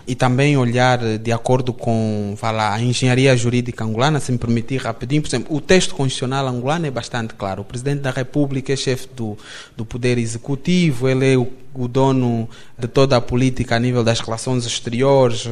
e 0.07 0.15
também 0.15 0.57
olhar 0.57 1.19
de 1.19 1.33
acordo 1.33 1.73
com 1.73 2.37
lá, 2.41 2.75
a 2.75 2.81
engenharia 2.81 3.37
jurídica 3.37 3.85
angolana, 3.85 4.21
se 4.21 4.31
me 4.31 4.39
permitir 4.39 4.77
rapidinho, 4.79 5.21
por 5.21 5.29
exemplo, 5.29 5.57
o 5.57 5.61
texto 5.61 5.95
constitucional 5.95 6.47
angolano 6.47 6.87
é 6.87 6.91
bastante 6.91 7.35
claro. 7.35 7.63
O 7.63 7.65
Presidente 7.65 8.01
da 8.01 8.11
República 8.11 8.73
é 8.73 8.77
chefe 8.77 9.09
do, 9.17 9.37
do 9.77 9.85
Poder 9.85 10.17
Executivo, 10.17 11.09
ele 11.09 11.33
é 11.33 11.37
o, 11.37 11.49
o 11.75 11.89
dono 11.89 12.49
de 12.79 12.87
toda 12.87 13.17
a 13.17 13.21
política 13.21 13.75
a 13.75 13.81
nível 13.81 14.05
das 14.05 14.21
relações 14.21 14.65
exteriores, 14.65 15.49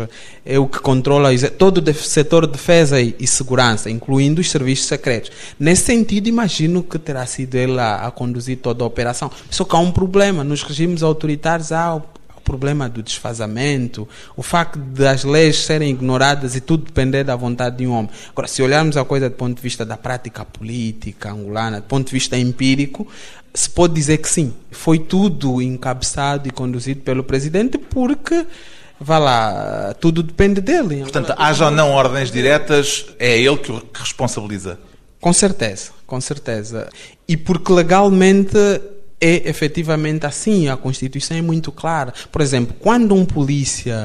é 0.46 0.56
o 0.56 0.68
que 0.68 0.78
controla 0.78 1.30
todo 1.50 1.78
o 1.78 1.94
setor 1.94 2.46
de 2.46 2.52
defesa 2.52 3.00
e 3.00 3.26
segurança, 3.26 3.90
incluindo 3.90 4.40
os 4.40 4.50
serviços 4.50 4.86
secretos. 4.86 5.32
Nesse 5.58 5.82
sentido, 5.82 6.28
imagino 6.28 6.82
que 6.82 6.98
terá 6.98 7.26
sido 7.26 7.56
ele 7.56 7.78
a, 7.80 8.06
a 8.06 8.10
conduzir 8.12 8.58
toda 8.58 8.84
a 8.84 8.86
operação. 8.86 9.30
Só 9.50 9.64
que 9.64 9.74
há 9.74 9.78
um 9.80 9.90
problema, 9.90 10.44
nos 10.44 10.62
regimes 10.62 11.02
autoritários 11.02 11.72
há 11.72 12.00
problema 12.44 12.88
do 12.88 13.02
desfazamento, 13.02 14.09
o 14.37 14.42
facto 14.42 14.78
das 14.78 15.24
leis 15.24 15.57
serem 15.57 15.90
ignoradas 15.90 16.54
e 16.54 16.61
tudo 16.61 16.85
depender 16.85 17.24
da 17.24 17.35
vontade 17.35 17.78
de 17.78 17.87
um 17.87 17.92
homem. 17.92 18.11
Agora, 18.30 18.46
se 18.46 18.62
olharmos 18.62 18.96
a 18.96 19.04
coisa 19.04 19.28
do 19.28 19.35
ponto 19.35 19.57
de 19.57 19.62
vista 19.62 19.85
da 19.85 19.96
prática 19.96 20.44
política 20.44 21.33
angolana, 21.33 21.80
do 21.80 21.87
ponto 21.87 22.07
de 22.07 22.12
vista 22.12 22.37
empírico, 22.37 23.09
se 23.52 23.70
pode 23.70 23.94
dizer 23.94 24.18
que 24.18 24.28
sim, 24.28 24.52
foi 24.70 24.98
tudo 24.98 25.62
encabeçado 25.62 26.48
e 26.48 26.50
conduzido 26.50 27.00
pelo 27.00 27.24
presidente 27.24 27.78
porque 27.78 28.46
vá 29.00 29.18
lá, 29.18 29.94
tudo 30.00 30.22
depende 30.22 30.61
dele. 30.61 31.00
Portanto, 31.00 31.35
haja 31.37 31.66
ou 31.66 31.70
não 31.70 31.90
ordens 31.90 32.30
diretas, 32.30 33.07
é 33.18 33.38
ele 33.38 33.57
que 33.57 33.72
responsabiliza. 33.94 34.78
Com 35.20 35.33
certeza, 35.33 35.90
com 36.07 36.20
certeza. 36.20 36.88
E 37.26 37.37
porque 37.37 37.72
legalmente 37.72 38.59
é 39.24 39.48
efetivamente 39.48 40.26
assim, 40.26 40.68
a 40.68 40.76
Constituição 40.76 41.34
é 41.34 41.40
muito 41.40 41.72
clara. 41.72 42.12
Por 42.30 42.42
exemplo, 42.42 42.76
quando 42.78 43.14
um 43.14 43.24
polícia 43.24 43.96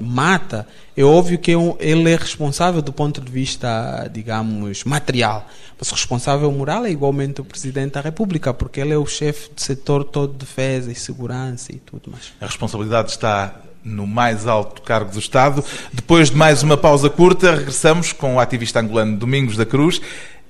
mata, 0.00 0.66
é 0.96 1.04
óbvio 1.04 1.38
que 1.38 1.52
é 1.52 1.56
ele 1.80 2.10
é 2.10 2.16
responsável 2.16 2.80
do 2.80 2.90
ponto 2.90 3.20
de 3.20 3.30
vista, 3.30 4.10
digamos, 4.10 4.84
material. 4.84 5.46
Mas 5.78 5.90
responsável 5.90 6.50
moral 6.50 6.86
é 6.86 6.90
igualmente 6.90 7.42
o 7.42 7.44
Presidente 7.44 7.92
da 7.92 8.00
República, 8.00 8.54
porque 8.54 8.80
ele 8.80 8.94
é 8.94 8.96
o 8.96 9.04
chefe 9.04 9.50
do 9.54 9.60
setor 9.60 10.02
todo 10.02 10.32
de 10.32 10.38
defesa 10.38 10.90
e 10.90 10.94
segurança 10.94 11.70
e 11.70 11.76
tudo 11.76 12.10
mais. 12.10 12.32
A 12.40 12.46
responsabilidade 12.46 13.10
está 13.10 13.60
no 13.84 14.06
mais 14.06 14.46
alto 14.46 14.80
cargo 14.80 15.12
do 15.12 15.18
Estado. 15.18 15.62
Depois 15.92 16.30
de 16.30 16.36
mais 16.36 16.62
uma 16.62 16.78
pausa 16.78 17.10
curta, 17.10 17.54
regressamos 17.54 18.14
com 18.14 18.36
o 18.36 18.40
ativista 18.40 18.80
angolano 18.80 19.18
Domingos 19.18 19.58
da 19.58 19.66
Cruz 19.66 20.00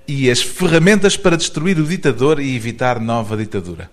e 0.06 0.30
as 0.30 0.42
ferramentas 0.42 1.16
para 1.16 1.36
destruir 1.36 1.78
o 1.78 1.84
ditador 1.84 2.40
e 2.40 2.54
evitar 2.54 3.00
nova 3.00 3.36
ditadura. 3.36 3.90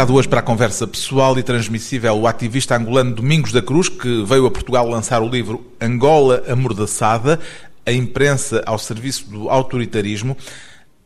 Convidado 0.00 0.14
hoje 0.14 0.28
para 0.28 0.40
a 0.40 0.42
conversa 0.42 0.86
pessoal 0.86 1.38
e 1.38 1.42
transmissível 1.42 2.14
o 2.14 2.26
ativista 2.26 2.74
angolano 2.74 3.14
Domingos 3.14 3.52
da 3.52 3.60
Cruz, 3.60 3.86
que 3.90 4.24
veio 4.24 4.46
a 4.46 4.50
Portugal 4.50 4.88
lançar 4.88 5.20
o 5.20 5.28
livro 5.28 5.62
Angola 5.78 6.42
Amordaçada, 6.48 7.38
a 7.84 7.92
imprensa 7.92 8.62
ao 8.64 8.78
serviço 8.78 9.28
do 9.28 9.50
autoritarismo. 9.50 10.34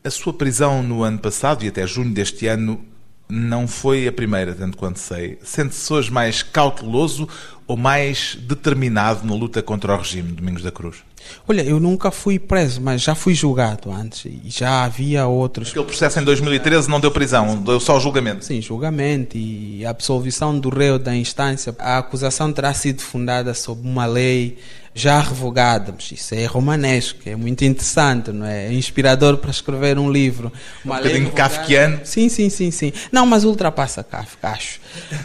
A 0.01 0.09
sua 0.09 0.31
prisão 0.31 0.81
no 0.81 1.03
ano 1.03 1.19
passado 1.19 1.65
e 1.65 1.67
até 1.67 1.85
junho 1.85 2.13
deste 2.13 2.47
ano 2.47 2.85
não 3.27 3.67
foi 3.67 4.07
a 4.07 4.11
primeira, 4.11 4.53
tanto 4.53 4.77
quanto 4.77 4.99
sei. 4.99 5.37
Sente-se 5.43 5.91
hoje 5.91 6.11
mais 6.11 6.43
cauteloso 6.43 7.27
ou 7.67 7.75
mais 7.75 8.37
determinado 8.39 9.25
na 9.25 9.33
luta 9.33 9.61
contra 9.61 9.93
o 9.93 9.97
regime, 9.97 10.31
Domingos 10.31 10.61
da 10.61 10.71
Cruz? 10.71 10.97
Olha, 11.47 11.63
eu 11.63 11.79
nunca 11.79 12.11
fui 12.11 12.37
preso, 12.37 12.79
mas 12.79 13.01
já 13.01 13.15
fui 13.15 13.33
julgado 13.33 13.91
antes 13.91 14.25
e 14.25 14.41
já 14.45 14.83
havia 14.83 15.25
outros. 15.25 15.69
Aquele 15.69 15.85
processo 15.85 16.19
em 16.19 16.23
2013 16.23 16.87
não 16.87 16.99
deu 16.99 17.09
prisão, 17.09 17.57
deu 17.57 17.79
só 17.79 17.99
julgamento. 17.99 18.45
Sim, 18.45 18.61
julgamento 18.61 19.35
e 19.35 19.83
absolvição 19.85 20.57
do 20.59 20.69
réu 20.69 20.99
da 20.99 21.15
instância. 21.15 21.75
A 21.79 21.97
acusação 21.97 22.53
terá 22.53 22.73
sido 22.75 23.01
fundada 23.01 23.55
sob 23.55 23.81
uma 23.87 24.05
lei 24.05 24.59
já 24.97 25.19
revogada, 25.19 25.93
mas 25.93 26.09
isso 26.09 26.33
é 26.33 26.45
romanesco, 26.45 27.19
é 27.25 27.35
muito 27.35 27.65
interessante, 27.65 28.31
não 28.31 28.45
é? 28.45 28.67
É 28.67 28.73
inspirador 28.73 29.35
para 29.35 29.51
escrever 29.51 29.99
um 29.99 30.09
livro. 30.09 30.49
Uma 30.85 30.95
um 30.95 30.97
bocadinho 30.99 31.31
kafkiano. 31.33 31.99
Sim, 32.05 32.29
sim, 32.29 32.49
sim, 32.49 32.71
sim. 32.71 32.93
Não, 33.11 33.25
mas 33.25 33.43
ultrapassa 33.43 34.01
Kafka, 34.01 34.47
acho. 34.47 34.79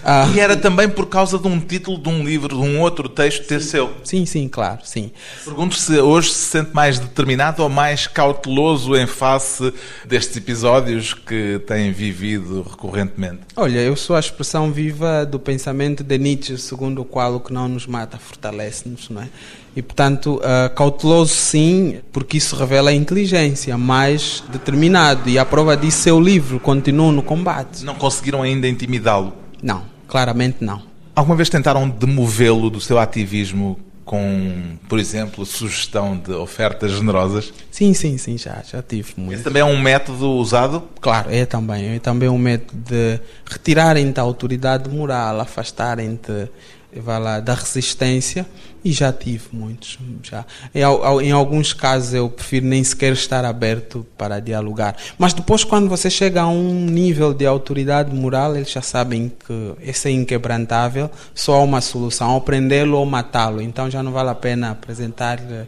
Ah, 0.04 0.28
e 0.34 0.40
era 0.40 0.56
também 0.56 0.88
por 0.88 1.06
causa 1.06 1.38
de 1.38 1.46
um 1.46 1.60
título 1.60 1.98
de 1.98 2.08
um 2.08 2.24
livro, 2.24 2.56
de 2.56 2.62
um 2.62 2.80
outro 2.80 3.08
texto 3.08 3.46
ter 3.46 3.60
seu. 3.60 3.94
Sim, 4.02 4.26
sim, 4.26 4.48
claro, 4.48 4.80
sim. 4.82 5.12
Pergunto 5.44 5.76
se 5.76 5.96
hoje 6.00 6.30
se 6.30 6.50
sente 6.50 6.74
mais 6.74 6.98
determinado 6.98 7.62
ou 7.62 7.68
mais 7.68 8.08
cauteloso 8.08 8.96
em 8.96 9.06
face 9.06 9.72
destes 10.04 10.36
episódios 10.36 11.14
que 11.14 11.60
tem 11.64 11.92
vivido 11.92 12.66
recorrentemente. 12.68 13.42
Olha, 13.54 13.78
eu 13.78 13.94
sou 13.94 14.16
a 14.16 14.20
expressão 14.20 14.72
viva 14.72 15.24
do 15.24 15.38
pensamento 15.38 16.02
de 16.02 16.18
Nietzsche, 16.18 16.58
segundo 16.58 17.02
o 17.02 17.04
qual 17.04 17.36
o 17.36 17.40
que 17.40 17.52
não 17.52 17.68
nos 17.68 17.86
mata 17.86 18.18
fortalece-nos, 18.18 19.08
não 19.08 19.22
é? 19.22 19.28
E, 19.74 19.82
portanto, 19.82 20.40
uh, 20.40 20.74
cauteloso 20.74 21.32
sim, 21.32 22.00
porque 22.12 22.36
isso 22.38 22.56
revela 22.56 22.90
a 22.90 22.92
inteligência, 22.92 23.78
mais 23.78 24.42
determinado. 24.50 25.28
E 25.28 25.38
a 25.38 25.44
prova 25.44 25.76
disso 25.76 26.08
é 26.08 26.12
o 26.12 26.20
livro, 26.20 26.58
continua 26.58 27.12
no 27.12 27.22
combate. 27.22 27.84
Não 27.84 27.94
conseguiram 27.94 28.42
ainda 28.42 28.66
intimidá-lo? 28.66 29.32
Não, 29.62 29.84
claramente 30.08 30.58
não. 30.60 30.82
Alguma 31.14 31.36
vez 31.36 31.48
tentaram 31.48 31.88
demovê-lo 31.88 32.68
do 32.68 32.80
seu 32.80 32.98
ativismo 32.98 33.78
com, 34.04 34.76
por 34.88 34.98
exemplo, 34.98 35.46
sugestão 35.46 36.16
de 36.16 36.32
ofertas 36.32 36.90
generosas? 36.90 37.52
Sim, 37.70 37.94
sim, 37.94 38.18
sim, 38.18 38.36
já, 38.36 38.60
já 38.68 38.82
tive 38.82 39.12
muito. 39.16 39.34
Esse 39.34 39.44
também 39.44 39.62
é 39.62 39.64
um 39.64 39.80
método 39.80 40.32
usado? 40.32 40.82
Claro, 41.00 41.28
é 41.30 41.46
também. 41.46 41.94
É 41.94 41.98
também 42.00 42.28
um 42.28 42.38
método 42.38 42.76
de 42.76 43.20
retirarem-te 43.46 44.18
a 44.18 44.22
autoridade 44.24 44.90
moral, 44.90 45.40
afastarem-te 45.40 46.48
lá, 46.96 47.38
da 47.38 47.54
resistência 47.54 48.44
e 48.84 48.92
já 48.92 49.12
tive 49.12 49.44
muitos. 49.52 49.98
Já. 50.22 50.44
Em, 50.74 50.80
em, 51.26 51.30
alguns 51.30 51.72
casos 51.72 52.14
eu 52.14 52.28
prefiro 52.28 52.66
nem 52.66 52.82
sequer 52.82 53.12
estar 53.12 53.44
aberto 53.44 54.06
para 54.16 54.40
dialogar. 54.40 54.96
Mas 55.18 55.32
depois, 55.32 55.64
quando 55.64 55.88
você 55.88 56.08
chega 56.08 56.42
a 56.42 56.48
um 56.48 56.84
nível 56.86 57.34
de 57.34 57.46
autoridade 57.46 58.14
moral, 58.14 58.56
eles 58.56 58.70
já 58.70 58.82
sabem 58.82 59.28
que 59.28 59.74
esse 59.82 60.08
é 60.08 60.12
inquebrantável, 60.12 61.10
só 61.34 61.56
há 61.56 61.62
uma 61.62 61.80
solução, 61.80 62.34
ou 62.34 62.40
prendê-lo 62.40 62.98
ou 62.98 63.06
matá-lo. 63.06 63.60
Então 63.60 63.90
já 63.90 64.02
não 64.02 64.12
vale 64.12 64.30
a 64.30 64.34
pena 64.34 64.70
apresentar 64.70 65.38
uh, 65.40 65.66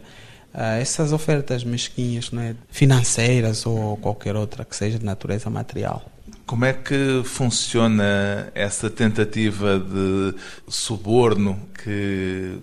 essas 0.79 1.11
ofertas 1.13 1.63
mesquinhas, 1.63 2.31
né, 2.31 2.55
financeiras 2.69 3.65
ou 3.65 3.97
qualquer 3.97 4.35
outra 4.35 4.65
que 4.65 4.75
seja 4.75 4.99
de 4.99 5.05
natureza 5.05 5.49
material. 5.49 6.03
Como 6.45 6.65
é 6.65 6.73
que 6.73 7.21
funciona 7.23 8.51
essa 8.53 8.89
tentativa 8.89 9.79
de 9.79 10.35
suborno 10.67 11.59
que 11.83 12.59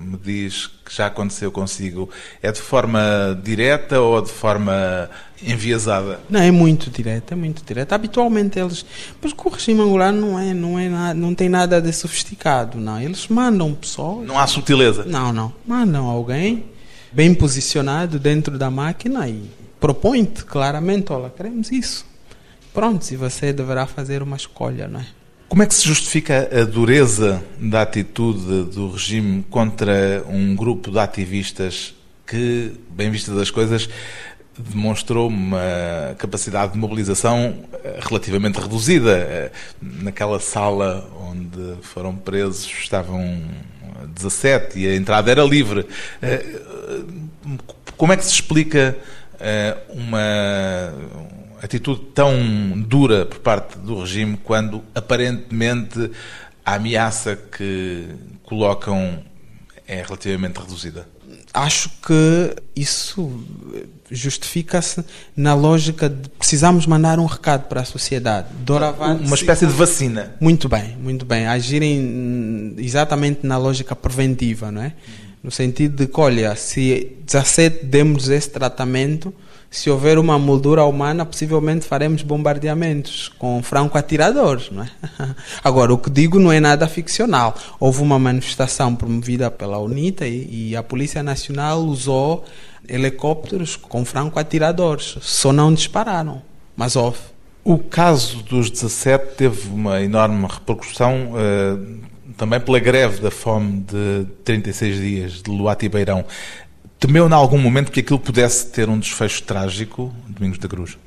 me 0.00 0.16
diz 0.16 0.66
que 0.84 0.94
já 0.94 1.06
aconteceu 1.06 1.52
consigo? 1.52 2.08
É 2.42 2.50
de 2.50 2.60
forma 2.60 3.00
direta 3.42 4.00
ou 4.00 4.20
de 4.22 4.30
forma 4.30 5.10
enviesada? 5.42 6.18
Não, 6.28 6.40
é 6.40 6.50
muito 6.50 6.90
direta, 6.90 7.34
é 7.34 7.36
muito 7.36 7.62
direta. 7.64 7.94
Habitualmente 7.94 8.58
eles, 8.58 8.84
mas 9.20 9.32
o 9.32 9.48
regime 9.48 9.80
angolano 9.80 10.20
não 10.20 10.38
é, 10.38 10.54
não 10.54 10.78
é 10.78 10.88
nada, 10.88 11.14
não 11.14 11.34
tem 11.34 11.48
nada 11.48 11.80
de 11.80 11.92
sofisticado, 11.92 12.78
não. 12.78 13.00
Eles 13.00 13.28
mandam 13.28 13.74
pessoas. 13.74 14.26
Não 14.26 14.38
há 14.38 14.46
sutileza. 14.46 15.04
Não, 15.04 15.32
não. 15.32 15.52
Mandam 15.66 16.06
alguém 16.06 16.64
bem 17.12 17.34
posicionado 17.34 18.18
dentro 18.18 18.58
da 18.58 18.70
máquina 18.70 19.28
e 19.28 19.50
propõe-te 19.78 20.44
claramente, 20.44 21.12
olha, 21.12 21.30
queremos 21.30 21.70
isso 21.70 22.10
pronto, 22.72 23.04
se 23.04 23.16
você 23.16 23.52
deverá 23.52 23.86
fazer 23.86 24.22
uma 24.22 24.36
escolha, 24.36 24.88
não 24.88 25.00
é? 25.00 25.06
Como 25.50 25.64
é 25.64 25.66
que 25.66 25.74
se 25.74 25.84
justifica 25.84 26.48
a 26.52 26.64
dureza 26.64 27.42
da 27.58 27.82
atitude 27.82 28.70
do 28.70 28.92
regime 28.92 29.44
contra 29.50 30.22
um 30.28 30.54
grupo 30.54 30.92
de 30.92 30.98
ativistas 31.00 31.92
que, 32.24 32.70
bem 32.88 33.10
vista 33.10 33.34
das 33.34 33.50
coisas, 33.50 33.88
demonstrou 34.56 35.26
uma 35.26 36.14
capacidade 36.18 36.74
de 36.74 36.78
mobilização 36.78 37.64
eh, 37.82 37.98
relativamente 38.00 38.60
reduzida. 38.60 39.10
Eh, 39.10 39.50
naquela 39.82 40.38
sala 40.38 41.10
onde 41.28 41.82
foram 41.82 42.14
presos 42.14 42.66
estavam 42.66 43.42
17 44.06 44.78
e 44.78 44.86
a 44.86 44.94
entrada 44.94 45.32
era 45.32 45.42
livre. 45.42 45.84
Eh, 46.22 46.60
como 47.96 48.12
é 48.12 48.16
que 48.16 48.24
se 48.24 48.34
explica 48.34 48.96
uma 49.88 50.94
atitude 51.62 52.00
tão 52.14 52.80
dura 52.80 53.26
por 53.26 53.38
parte 53.40 53.78
do 53.78 54.00
regime 54.00 54.38
quando 54.42 54.82
aparentemente 54.94 56.10
a 56.64 56.74
ameaça 56.74 57.36
que 57.36 58.06
colocam 58.44 59.22
é 59.86 60.02
relativamente 60.02 60.58
reduzida? 60.58 61.06
Acho 61.52 61.90
que 62.06 62.54
isso 62.76 63.44
justifica-se 64.10 65.04
na 65.36 65.54
lógica 65.54 66.08
de 66.08 66.28
precisamos 66.30 66.86
mandar 66.86 67.18
um 67.18 67.26
recado 67.26 67.68
para 67.68 67.80
a 67.80 67.84
sociedade. 67.84 68.48
Doravante, 68.64 69.24
uma 69.24 69.34
espécie 69.34 69.66
de 69.66 69.72
vacina. 69.72 70.34
Muito 70.40 70.68
bem, 70.68 70.96
muito 70.96 71.24
bem. 71.24 71.46
Agirem 71.46 72.74
exatamente 72.78 73.46
na 73.46 73.56
lógica 73.56 73.94
preventiva, 73.94 74.70
não 74.70 74.82
é? 74.82 74.92
No 75.42 75.50
sentido 75.50 75.96
de 75.96 76.06
que, 76.06 76.20
olha, 76.20 76.54
se 76.54 77.16
17 77.24 77.84
demos 77.84 78.28
esse 78.28 78.50
tratamento, 78.50 79.34
se 79.70 79.88
houver 79.88 80.18
uma 80.18 80.36
moldura 80.36 80.84
humana, 80.84 81.24
possivelmente 81.24 81.86
faremos 81.86 82.22
bombardeamentos 82.22 83.28
com 83.38 83.62
franco-atiradores, 83.62 84.68
não 84.70 84.82
é? 84.82 84.90
Agora, 85.62 85.94
o 85.94 85.98
que 85.98 86.10
digo 86.10 86.40
não 86.40 86.50
é 86.50 86.58
nada 86.58 86.88
ficcional. 86.88 87.56
Houve 87.78 88.02
uma 88.02 88.18
manifestação 88.18 88.96
promovida 88.96 89.48
pela 89.48 89.78
UNITA 89.78 90.26
e, 90.26 90.70
e 90.70 90.76
a 90.76 90.82
Polícia 90.82 91.22
Nacional 91.22 91.82
usou 91.82 92.44
helicópteros 92.88 93.76
com 93.76 94.04
franco-atiradores. 94.04 95.16
Só 95.20 95.52
não 95.52 95.72
dispararam, 95.72 96.42
mas 96.76 96.96
houve. 96.96 97.18
O 97.62 97.78
caso 97.78 98.42
dos 98.42 98.70
17 98.70 99.36
teve 99.36 99.68
uma 99.68 100.02
enorme 100.02 100.48
repercussão 100.50 101.32
uh, 101.32 102.00
também 102.36 102.58
pela 102.58 102.80
greve 102.80 103.20
da 103.20 103.30
fome 103.30 103.84
de 103.86 104.26
36 104.44 104.96
dias 104.96 105.42
de 105.42 105.50
Luati 105.50 105.88
Beirão. 105.88 106.24
Temeu 107.00 107.26
em 107.26 107.32
algum 107.32 107.56
momento 107.56 107.90
que 107.90 108.00
aquilo 108.00 108.18
pudesse 108.18 108.66
ter 108.66 108.86
um 108.90 108.98
desfecho 108.98 109.42
trágico, 109.42 110.14
Domingos 110.28 110.58
da 110.58 110.68
Cruz? 110.68 110.98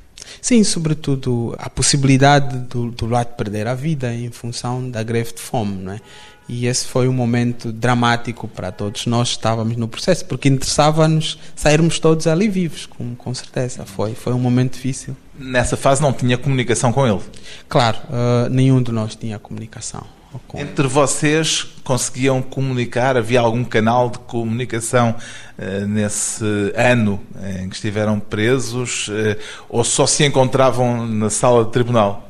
Sim, 0.42 0.64
sobretudo 0.64 1.54
a 1.56 1.70
possibilidade 1.70 2.58
do, 2.66 2.90
do 2.90 3.06
lado 3.06 3.36
perder 3.36 3.68
a 3.68 3.74
vida 3.74 4.12
em 4.12 4.28
função 4.28 4.90
da 4.90 5.04
greve 5.04 5.34
de 5.34 5.40
fome, 5.40 5.76
não 5.76 5.92
é? 5.92 6.00
E 6.48 6.66
esse 6.66 6.86
foi 6.88 7.06
um 7.06 7.12
momento 7.12 7.70
dramático 7.70 8.48
para 8.48 8.72
todos 8.72 9.06
nós 9.06 9.28
estávamos 9.28 9.76
no 9.76 9.86
processo, 9.86 10.24
porque 10.26 10.48
interessava-nos 10.48 11.38
sairmos 11.54 12.00
todos 12.00 12.26
ali 12.26 12.48
vivos, 12.48 12.86
com, 12.86 13.14
com 13.14 13.32
certeza. 13.32 13.86
Foi, 13.86 14.14
foi 14.14 14.32
um 14.34 14.38
momento 14.38 14.72
difícil. 14.72 15.16
Nessa 15.38 15.76
fase 15.76 16.02
não 16.02 16.12
tinha 16.12 16.36
comunicação 16.36 16.92
com 16.92 17.06
ele? 17.06 17.20
Claro, 17.68 17.98
uh, 18.10 18.50
nenhum 18.50 18.82
de 18.82 18.90
nós 18.90 19.14
tinha 19.14 19.38
comunicação. 19.38 20.04
Entre 20.54 20.86
vocês 20.86 21.64
conseguiam 21.82 22.42
comunicar? 22.42 23.16
Havia 23.16 23.40
algum 23.40 23.64
canal 23.64 24.10
de 24.10 24.18
comunicação 24.20 25.14
uh, 25.58 25.86
nesse 25.86 26.44
ano 26.74 27.20
em 27.58 27.68
que 27.68 27.74
estiveram 27.74 28.18
presos? 28.18 29.08
Uh, 29.08 29.36
ou 29.68 29.84
só 29.84 30.06
se 30.06 30.24
encontravam 30.24 31.06
na 31.06 31.30
sala 31.30 31.64
de 31.64 31.72
tribunal? 31.72 32.28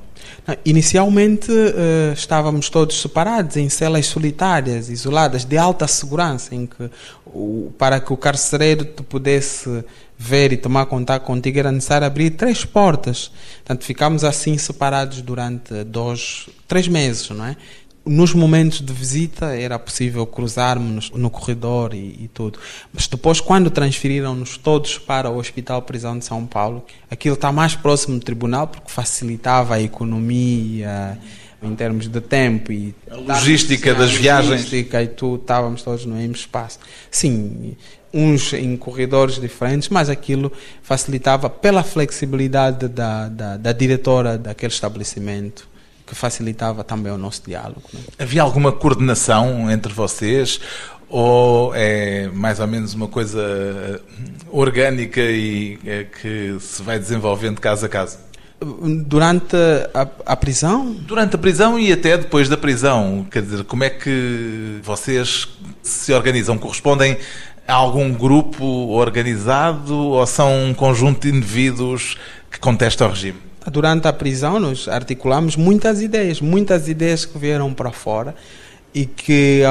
Inicialmente 0.63 1.51
uh, 1.51 2.13
estávamos 2.13 2.69
todos 2.69 3.01
separados 3.01 3.57
em 3.57 3.71
celas 3.71 4.07
solitárias, 4.07 4.91
isoladas, 4.91 5.45
de 5.45 5.57
alta 5.57 5.89
segurança, 5.89 6.55
em 6.55 6.67
que 6.67 6.91
o, 7.25 7.73
para 7.79 7.99
que 7.99 8.13
o 8.13 8.17
carcereiro 8.17 8.85
te 8.85 9.03
pudesse 9.03 9.83
ver 10.19 10.53
e 10.53 10.57
tomar 10.59 10.87
contato 10.87 11.23
contigo 11.23 11.59
era 11.59 11.73
necessário 11.73 12.07
abrir 12.07 12.31
três 12.31 12.63
portas. 12.63 13.31
Portanto, 13.57 13.85
ficámos 13.85 14.23
assim 14.23 14.59
separados 14.59 15.23
durante 15.23 15.83
dois, 15.85 16.49
três 16.69 16.87
meses, 16.89 17.31
não 17.31 17.47
é? 17.47 17.57
Nos 18.07 18.35
momentos 18.35 18.81
de 18.81 18.93
visita 18.93 19.47
era 19.57 19.79
possível 19.79 20.27
cruzarmos 20.27 21.11
no 21.11 21.31
corredor 21.31 21.95
e, 21.95 22.25
e 22.25 22.31
tudo. 22.33 22.59
Mas 22.93 23.07
depois, 23.07 23.41
quando 23.41 23.71
transferiram-nos 23.71 24.59
todos 24.59 24.99
para 24.99 25.31
o 25.31 25.39
Hospital 25.39 25.81
Prisão 25.83 26.19
de 26.19 26.25
São 26.25 26.45
Paulo, 26.45 26.85
aquilo 27.11 27.35
está 27.35 27.51
mais 27.51 27.75
próximo 27.75 28.19
do 28.19 28.25
tribunal 28.25 28.69
porque 28.69 28.91
facilitava 28.91 29.77
a 29.77 29.81
economia 29.81 31.19
em 31.63 31.75
termos 31.75 32.09
de 32.09 32.21
tempo 32.21 32.71
e 32.71 32.95
a 33.11 33.17
logística 33.17 33.95
das 33.95 34.13
viagens 34.13 34.51
logística 34.51 35.03
e 35.03 35.09
tudo, 35.09 35.41
estávamos 35.41 35.83
todos 35.83 36.05
no 36.05 36.15
mesmo 36.15 36.35
espaço. 36.35 36.79
Sim, 37.11 37.75
uns 38.13 38.53
em 38.53 38.77
corredores 38.77 39.41
diferentes, 39.41 39.89
mas 39.89 40.11
aquilo 40.11 40.53
facilitava 40.83 41.49
pela 41.49 41.83
flexibilidade 41.83 42.87
da, 42.89 43.31
da, 43.31 43.57
da 43.57 43.73
diretora 43.73 44.37
daquele 44.37 44.73
estabelecimento 44.73 45.73
que 46.07 46.15
facilitava 46.15 46.85
também 46.85 47.13
o 47.13 47.19
nosso 47.19 47.43
diálogo. 47.47 47.83
Né? 47.93 48.01
Havia 48.19 48.43
alguma 48.43 48.73
coordenação 48.73 49.71
entre 49.71 49.93
vocês? 49.93 50.61
Ou 51.09 51.75
é 51.75 52.29
mais 52.29 52.61
ou 52.61 52.67
menos 52.67 52.95
uma 52.95 53.09
coisa 53.09 54.01
orgânica 54.51 55.21
e 55.21 55.79
é, 55.85 56.05
que 56.05 56.57
se 56.61 56.83
vai 56.83 56.99
desenvolvendo 56.99 57.61
caso 57.61 57.87
a 57.87 57.89
caso? 57.89 58.19
Durante 59.07 59.57
a, 59.93 60.09
a, 60.25 60.37
prisão? 60.37 60.93
Durante 60.93 61.37
a 61.37 61.39
prisão 61.39 61.79
e 61.79 61.93
até 61.93 62.17
depois 62.17 62.49
da 62.49 62.57
prisão. 62.57 63.27
Quer 63.31 63.43
dizer, 63.43 63.65
como 63.65 63.85
é 63.85 63.91
que 63.91 64.81
vocês 64.83 65.49
se 65.83 66.13
organizam? 66.13 66.57
Correspondem 66.57 67.19
a 67.67 67.75
algum 67.75 68.13
grupo 68.13 68.65
organizado 68.65 69.97
ou 69.97 70.27
são 70.27 70.67
um 70.67 70.75
conjunto 70.75 71.29
de 71.29 71.37
indivíduos 71.37 72.17
que 72.51 72.59
contestam 72.59 73.09
o 73.09 73.11
regime? 73.11 73.39
Durante 73.71 74.07
a 74.07 74.13
prisão, 74.13 74.61
nós 74.61 74.89
articulamos 74.89 75.57
muitas 75.57 76.03
ideias, 76.03 76.41
muitas 76.41 76.89
ideias 76.89 77.25
que 77.25 77.39
vieram 77.39 77.73
para 77.73 77.91
fora 77.91 78.35
e 78.95 79.07
que 79.07 79.63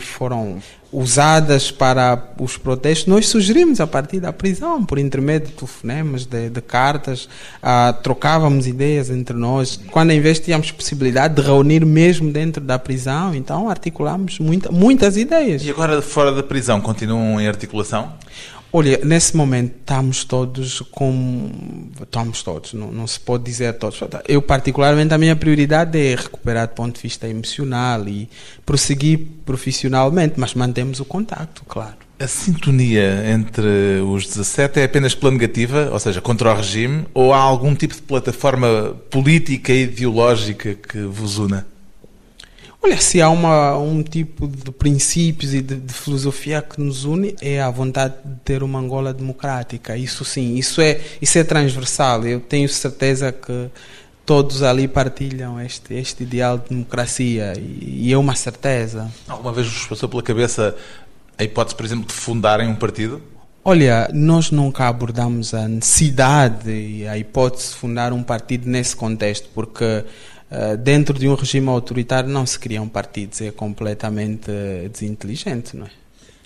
foram 0.00 0.60
usadas 0.94 1.72
para 1.72 2.30
os 2.38 2.56
protestos, 2.56 3.06
nós 3.06 3.26
sugerimos 3.26 3.80
a 3.80 3.86
partir 3.86 4.20
da 4.20 4.32
prisão, 4.32 4.84
por 4.84 4.96
intermédio 4.96 5.48
de 5.48 5.54
telefonemas, 5.54 6.24
de, 6.24 6.48
de 6.48 6.60
cartas, 6.60 7.28
uh, 7.60 7.92
trocávamos 8.00 8.68
ideias 8.68 9.10
entre 9.10 9.36
nós. 9.36 9.78
Quando 9.90 10.12
em 10.12 10.20
vez 10.20 10.38
tínhamos 10.38 10.70
possibilidade 10.70 11.34
de 11.34 11.42
reunir 11.42 11.84
mesmo 11.84 12.30
dentro 12.30 12.62
da 12.62 12.78
prisão, 12.78 13.34
então 13.34 13.68
articulamos 13.68 14.38
muita, 14.38 14.70
muitas 14.70 15.16
ideias. 15.16 15.64
E 15.64 15.70
agora 15.70 16.00
fora 16.00 16.30
da 16.30 16.44
prisão, 16.44 16.80
continuam 16.80 17.40
em 17.40 17.48
articulação? 17.48 18.12
Olha, 18.76 18.98
nesse 19.04 19.36
momento 19.36 19.72
estamos 19.78 20.24
todos 20.24 20.80
com. 20.90 21.48
Estamos 22.02 22.42
todos, 22.42 22.74
não, 22.74 22.90
não, 22.90 23.06
se 23.06 23.20
pode 23.20 23.44
dizer 23.44 23.72
todos. 23.74 24.00
Eu, 24.26 24.42
particularmente, 24.42 25.14
a 25.14 25.18
minha 25.18 25.36
prioridade 25.36 25.96
é 25.96 26.16
recuperar 26.16 26.66
do 26.66 26.74
ponto 26.74 26.96
de 26.96 27.02
vista 27.02 27.28
emocional 27.28 28.08
e 28.08 28.28
prosseguir 28.66 29.28
profissionalmente, 29.46 30.34
mas 30.38 30.54
mantemos 30.54 30.98
o 30.98 31.04
contacto, 31.04 31.64
claro. 31.68 31.94
A 32.18 32.26
sintonia 32.26 33.30
entre 33.30 34.00
os 34.04 34.26
17 34.26 34.80
é 34.80 34.84
apenas 34.84 35.14
pela 35.14 35.30
negativa, 35.30 35.90
ou 35.92 36.00
seja, 36.00 36.20
contra 36.20 36.52
o 36.52 36.56
regime, 36.56 37.06
ou 37.14 37.32
há 37.32 37.38
algum 37.38 37.76
tipo 37.76 37.94
de 37.94 38.02
plataforma 38.02 38.96
política 39.08 39.72
e 39.72 39.84
ideológica 39.84 40.74
que 40.74 41.00
vos 41.02 41.38
una? 41.38 41.64
Olha, 42.84 43.00
se 43.00 43.22
há 43.22 43.30
uma, 43.30 43.78
um 43.78 44.02
tipo 44.02 44.46
de 44.46 44.70
princípios 44.70 45.54
e 45.54 45.62
de, 45.62 45.76
de, 45.76 45.90
filosofia 45.94 46.60
que 46.60 46.78
nos 46.78 47.06
une 47.06 47.34
é 47.40 47.58
a 47.58 47.70
vontade 47.70 48.12
de 48.22 48.36
ter 48.44 48.62
uma 48.62 48.78
Angola 48.78 49.14
democrática. 49.14 49.96
Isso 49.96 50.22
sim, 50.22 50.56
isso 50.56 50.82
é, 50.82 51.00
isso 51.18 51.38
é 51.38 51.44
transversal. 51.44 52.26
Eu 52.26 52.40
tenho 52.40 52.68
certeza 52.68 53.32
que 53.32 53.70
todos 54.26 54.62
ali 54.62 54.86
partilham 54.86 55.58
este, 55.58 55.94
este 55.94 56.24
ideal 56.24 56.58
de 56.58 56.68
democracia 56.68 57.54
e, 57.56 58.08
e 58.08 58.12
é 58.12 58.18
uma 58.18 58.34
certeza. 58.34 59.10
Alguma 59.26 59.50
vez 59.50 59.66
vos 59.66 59.86
passou 59.86 60.06
pela 60.06 60.22
cabeça 60.22 60.76
a 61.38 61.42
hipótese, 61.42 61.74
por 61.74 61.86
exemplo, 61.86 62.06
de 62.06 62.12
fundarem 62.12 62.68
um 62.68 62.76
partido? 62.76 63.22
Olha, 63.64 64.10
nós 64.12 64.50
nunca 64.50 64.88
abordamos 64.88 65.54
a 65.54 65.66
necessidade 65.66 66.70
e 66.70 67.08
a 67.08 67.16
hipótese 67.16 67.70
de 67.70 67.76
fundar 67.76 68.12
um 68.12 68.22
partido 68.22 68.68
nesse 68.68 68.94
contexto, 68.94 69.48
porque 69.54 70.04
dentro 70.82 71.18
de 71.18 71.28
um 71.28 71.34
regime 71.34 71.68
autoritário 71.68 72.28
não 72.28 72.46
se 72.46 72.58
criam 72.58 72.88
partidos, 72.88 73.40
é 73.40 73.50
completamente 73.50 74.50
eh, 74.50 74.88
desinteligente, 74.92 75.76
não 75.76 75.86
é? 75.86 75.90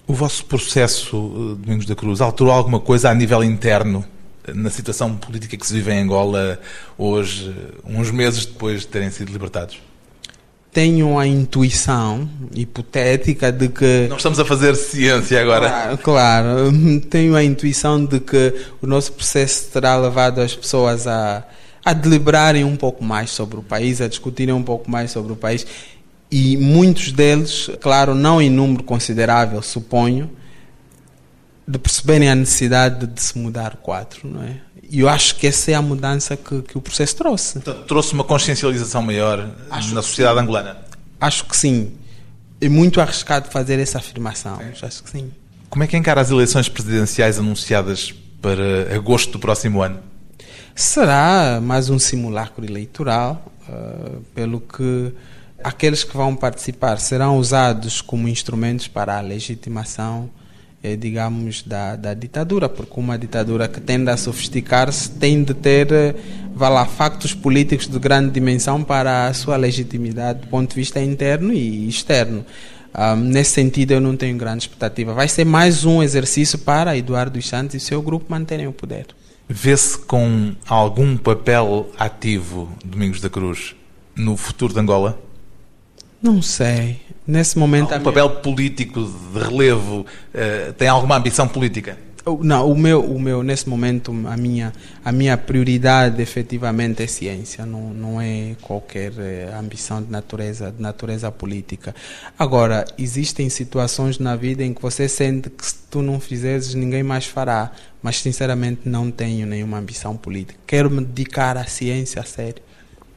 O 0.06 0.14
vosso 0.14 0.44
processo, 0.46 1.16
eh, 1.16 1.62
Domingos 1.62 1.84
da 1.84 1.94
Cruz, 1.94 2.20
alterou 2.20 2.52
alguma 2.52 2.80
coisa 2.80 3.10
a 3.10 3.14
nível 3.14 3.44
interno 3.44 4.04
na 4.54 4.70
situação 4.70 5.14
política 5.16 5.56
que 5.56 5.66
se 5.66 5.74
vive 5.74 5.92
em 5.92 6.00
Angola 6.00 6.58
hoje, 6.96 7.54
uns 7.84 8.10
meses 8.10 8.46
depois 8.46 8.80
de 8.80 8.86
terem 8.86 9.10
sido 9.10 9.30
libertados? 9.30 9.78
Tenho 10.72 11.18
a 11.18 11.26
intuição 11.26 12.28
hipotética 12.54 13.50
de 13.50 13.68
que. 13.68 14.06
Não 14.08 14.16
estamos 14.16 14.38
a 14.38 14.44
fazer 14.44 14.76
ciência 14.76 15.40
agora. 15.40 15.68
Claro, 15.68 15.98
claro, 15.98 16.72
tenho 17.10 17.34
a 17.34 17.42
intuição 17.42 18.04
de 18.04 18.20
que 18.20 18.54
o 18.80 18.86
nosso 18.86 19.12
processo 19.12 19.70
terá 19.72 19.96
levado 19.96 20.40
as 20.40 20.54
pessoas 20.54 21.06
a 21.06 21.42
a 21.88 21.94
deliberarem 21.94 22.64
um 22.64 22.76
pouco 22.76 23.02
mais 23.02 23.30
sobre 23.30 23.58
o 23.58 23.62
país, 23.62 24.02
a 24.02 24.08
discutirem 24.08 24.54
um 24.54 24.62
pouco 24.62 24.90
mais 24.90 25.10
sobre 25.10 25.32
o 25.32 25.36
país. 25.36 25.66
E 26.30 26.54
muitos 26.58 27.10
deles, 27.12 27.70
claro, 27.80 28.14
não 28.14 28.42
em 28.42 28.50
número 28.50 28.84
considerável, 28.84 29.62
suponho, 29.62 30.30
de 31.66 31.78
perceberem 31.78 32.28
a 32.28 32.34
necessidade 32.34 33.06
de 33.06 33.22
se 33.22 33.38
mudar 33.38 33.72
o 33.72 33.78
quadro, 33.78 34.20
não 34.24 34.42
é? 34.42 34.56
E 34.90 35.00
eu 35.00 35.08
acho 35.08 35.36
que 35.36 35.46
essa 35.46 35.70
é 35.70 35.74
a 35.74 35.80
mudança 35.80 36.36
que, 36.36 36.60
que 36.60 36.76
o 36.76 36.80
processo 36.80 37.16
trouxe. 37.16 37.56
Então, 37.56 37.82
trouxe 37.84 38.12
uma 38.12 38.24
consciencialização 38.24 39.00
maior 39.00 39.50
acho 39.70 39.94
na 39.94 40.02
sociedade 40.02 40.40
angolana? 40.40 40.76
Acho 41.18 41.46
que 41.46 41.56
sim. 41.56 41.92
É 42.60 42.68
muito 42.68 43.00
arriscado 43.00 43.48
fazer 43.50 43.78
essa 43.78 43.96
afirmação, 43.96 44.60
é. 44.60 44.74
acho 44.84 45.02
que 45.02 45.10
sim. 45.10 45.30
Como 45.70 45.82
é 45.82 45.86
que 45.86 45.96
encara 45.96 46.20
as 46.20 46.30
eleições 46.30 46.68
presidenciais 46.68 47.38
anunciadas 47.38 48.14
para 48.42 48.94
agosto 48.94 49.32
do 49.32 49.38
próximo 49.38 49.80
ano? 49.82 50.07
Será 50.78 51.60
mais 51.60 51.90
um 51.90 51.98
simulacro 51.98 52.64
eleitoral, 52.64 53.52
uh, 53.68 54.20
pelo 54.32 54.60
que 54.60 55.12
aqueles 55.64 56.04
que 56.04 56.16
vão 56.16 56.36
participar 56.36 57.00
serão 57.00 57.36
usados 57.36 58.00
como 58.00 58.28
instrumentos 58.28 58.86
para 58.86 59.18
a 59.18 59.20
legitimação, 59.20 60.30
eh, 60.80 60.94
digamos, 60.94 61.62
da, 61.62 61.96
da 61.96 62.14
ditadura, 62.14 62.68
porque 62.68 62.92
uma 62.96 63.18
ditadura 63.18 63.66
que 63.66 63.80
tende 63.80 64.08
a 64.08 64.16
sofisticar-se 64.16 65.10
tem 65.10 65.42
de 65.42 65.52
ter 65.52 65.90
eh, 65.90 66.14
vá 66.54 66.68
lá, 66.68 66.86
factos 66.86 67.34
políticos 67.34 67.88
de 67.88 67.98
grande 67.98 68.30
dimensão 68.30 68.84
para 68.84 69.26
a 69.26 69.34
sua 69.34 69.56
legitimidade 69.56 70.42
do 70.42 70.46
ponto 70.46 70.70
de 70.70 70.76
vista 70.76 71.00
interno 71.00 71.52
e 71.52 71.88
externo. 71.88 72.38
Um, 72.38 72.44
ah, 72.94 73.16
nesse 73.16 73.50
sentido, 73.50 73.94
eu 73.94 74.00
não 74.00 74.16
tenho 74.16 74.38
grande 74.38 74.62
expectativa. 74.62 75.12
Vai 75.12 75.26
ser 75.26 75.44
mais 75.44 75.84
um 75.84 76.04
exercício 76.04 76.56
para 76.56 76.96
Eduardo 76.96 77.42
Santos 77.42 77.74
e 77.74 77.80
seu 77.80 78.00
grupo 78.00 78.26
manterem 78.28 78.68
o 78.68 78.72
poder. 78.72 79.08
Vê-se 79.48 79.96
com 79.96 80.54
algum 80.66 81.16
papel 81.16 81.90
ativo, 81.98 82.68
Domingos 82.84 83.20
da 83.20 83.30
Cruz, 83.30 83.74
no 84.14 84.36
futuro 84.36 84.74
de 84.74 84.80
Angola? 84.80 85.18
Não 86.22 86.42
sei. 86.42 87.00
Nesse 87.26 87.58
momento. 87.58 87.94
Um 87.94 88.00
papel 88.00 88.28
político 88.30 89.02
de 89.02 89.38
relevo? 89.38 90.00
Uh, 90.34 90.72
tem 90.74 90.88
alguma 90.88 91.16
ambição 91.16 91.48
política? 91.48 91.96
Não, 92.36 92.70
o 92.70 92.76
meu, 92.76 93.02
o 93.02 93.20
meu, 93.20 93.42
nesse 93.42 93.68
momento, 93.68 94.12
a 94.26 94.36
minha, 94.36 94.72
a 95.04 95.12
minha 95.12 95.36
prioridade 95.36 96.20
efetivamente 96.20 97.02
é 97.02 97.06
ciência, 97.06 97.64
não, 97.64 97.94
não 97.94 98.20
é 98.20 98.56
qualquer 98.60 99.12
eh, 99.18 99.54
ambição 99.58 100.02
de 100.02 100.10
natureza, 100.10 100.70
de 100.70 100.82
natureza 100.82 101.30
política. 101.30 101.94
Agora, 102.38 102.84
existem 102.98 103.48
situações 103.48 104.18
na 104.18 104.36
vida 104.36 104.64
em 104.64 104.74
que 104.74 104.82
você 104.82 105.08
sente 105.08 105.48
que 105.48 105.64
se 105.64 105.76
tu 105.90 106.02
não 106.02 106.18
fizeres, 106.18 106.74
ninguém 106.74 107.02
mais 107.02 107.26
fará, 107.26 107.70
mas 108.02 108.20
sinceramente 108.20 108.82
não 108.84 109.10
tenho 109.10 109.46
nenhuma 109.46 109.78
ambição 109.78 110.16
política. 110.16 110.58
Quero 110.66 110.90
me 110.90 111.04
dedicar 111.04 111.56
à 111.56 111.64
ciência 111.64 112.20
a 112.20 112.24
sério 112.24 112.68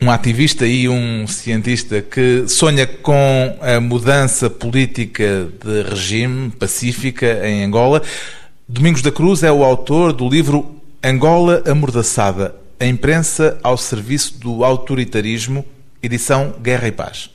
um 0.02 0.10
ativista 0.10 0.66
e 0.66 0.90
um 0.90 1.28
cientista 1.28 2.02
que 2.02 2.46
sonha 2.48 2.88
com 2.88 3.56
a 3.62 3.80
mudança 3.80 4.50
política 4.50 5.48
de 5.64 5.84
regime 5.84 6.50
pacífica 6.50 7.48
em 7.48 7.64
Angola. 7.64 8.02
Domingos 8.74 9.02
da 9.02 9.12
Cruz 9.12 9.44
é 9.44 9.52
o 9.52 9.66
autor 9.66 10.14
do 10.14 10.30
livro 10.30 10.78
Angola 11.04 11.62
Amordaçada, 11.68 12.56
a 12.80 12.86
imprensa 12.86 13.60
ao 13.62 13.76
serviço 13.76 14.40
do 14.40 14.64
autoritarismo, 14.64 15.66
edição 16.02 16.56
Guerra 16.64 16.88
e 16.88 16.92
Paz. 16.94 17.30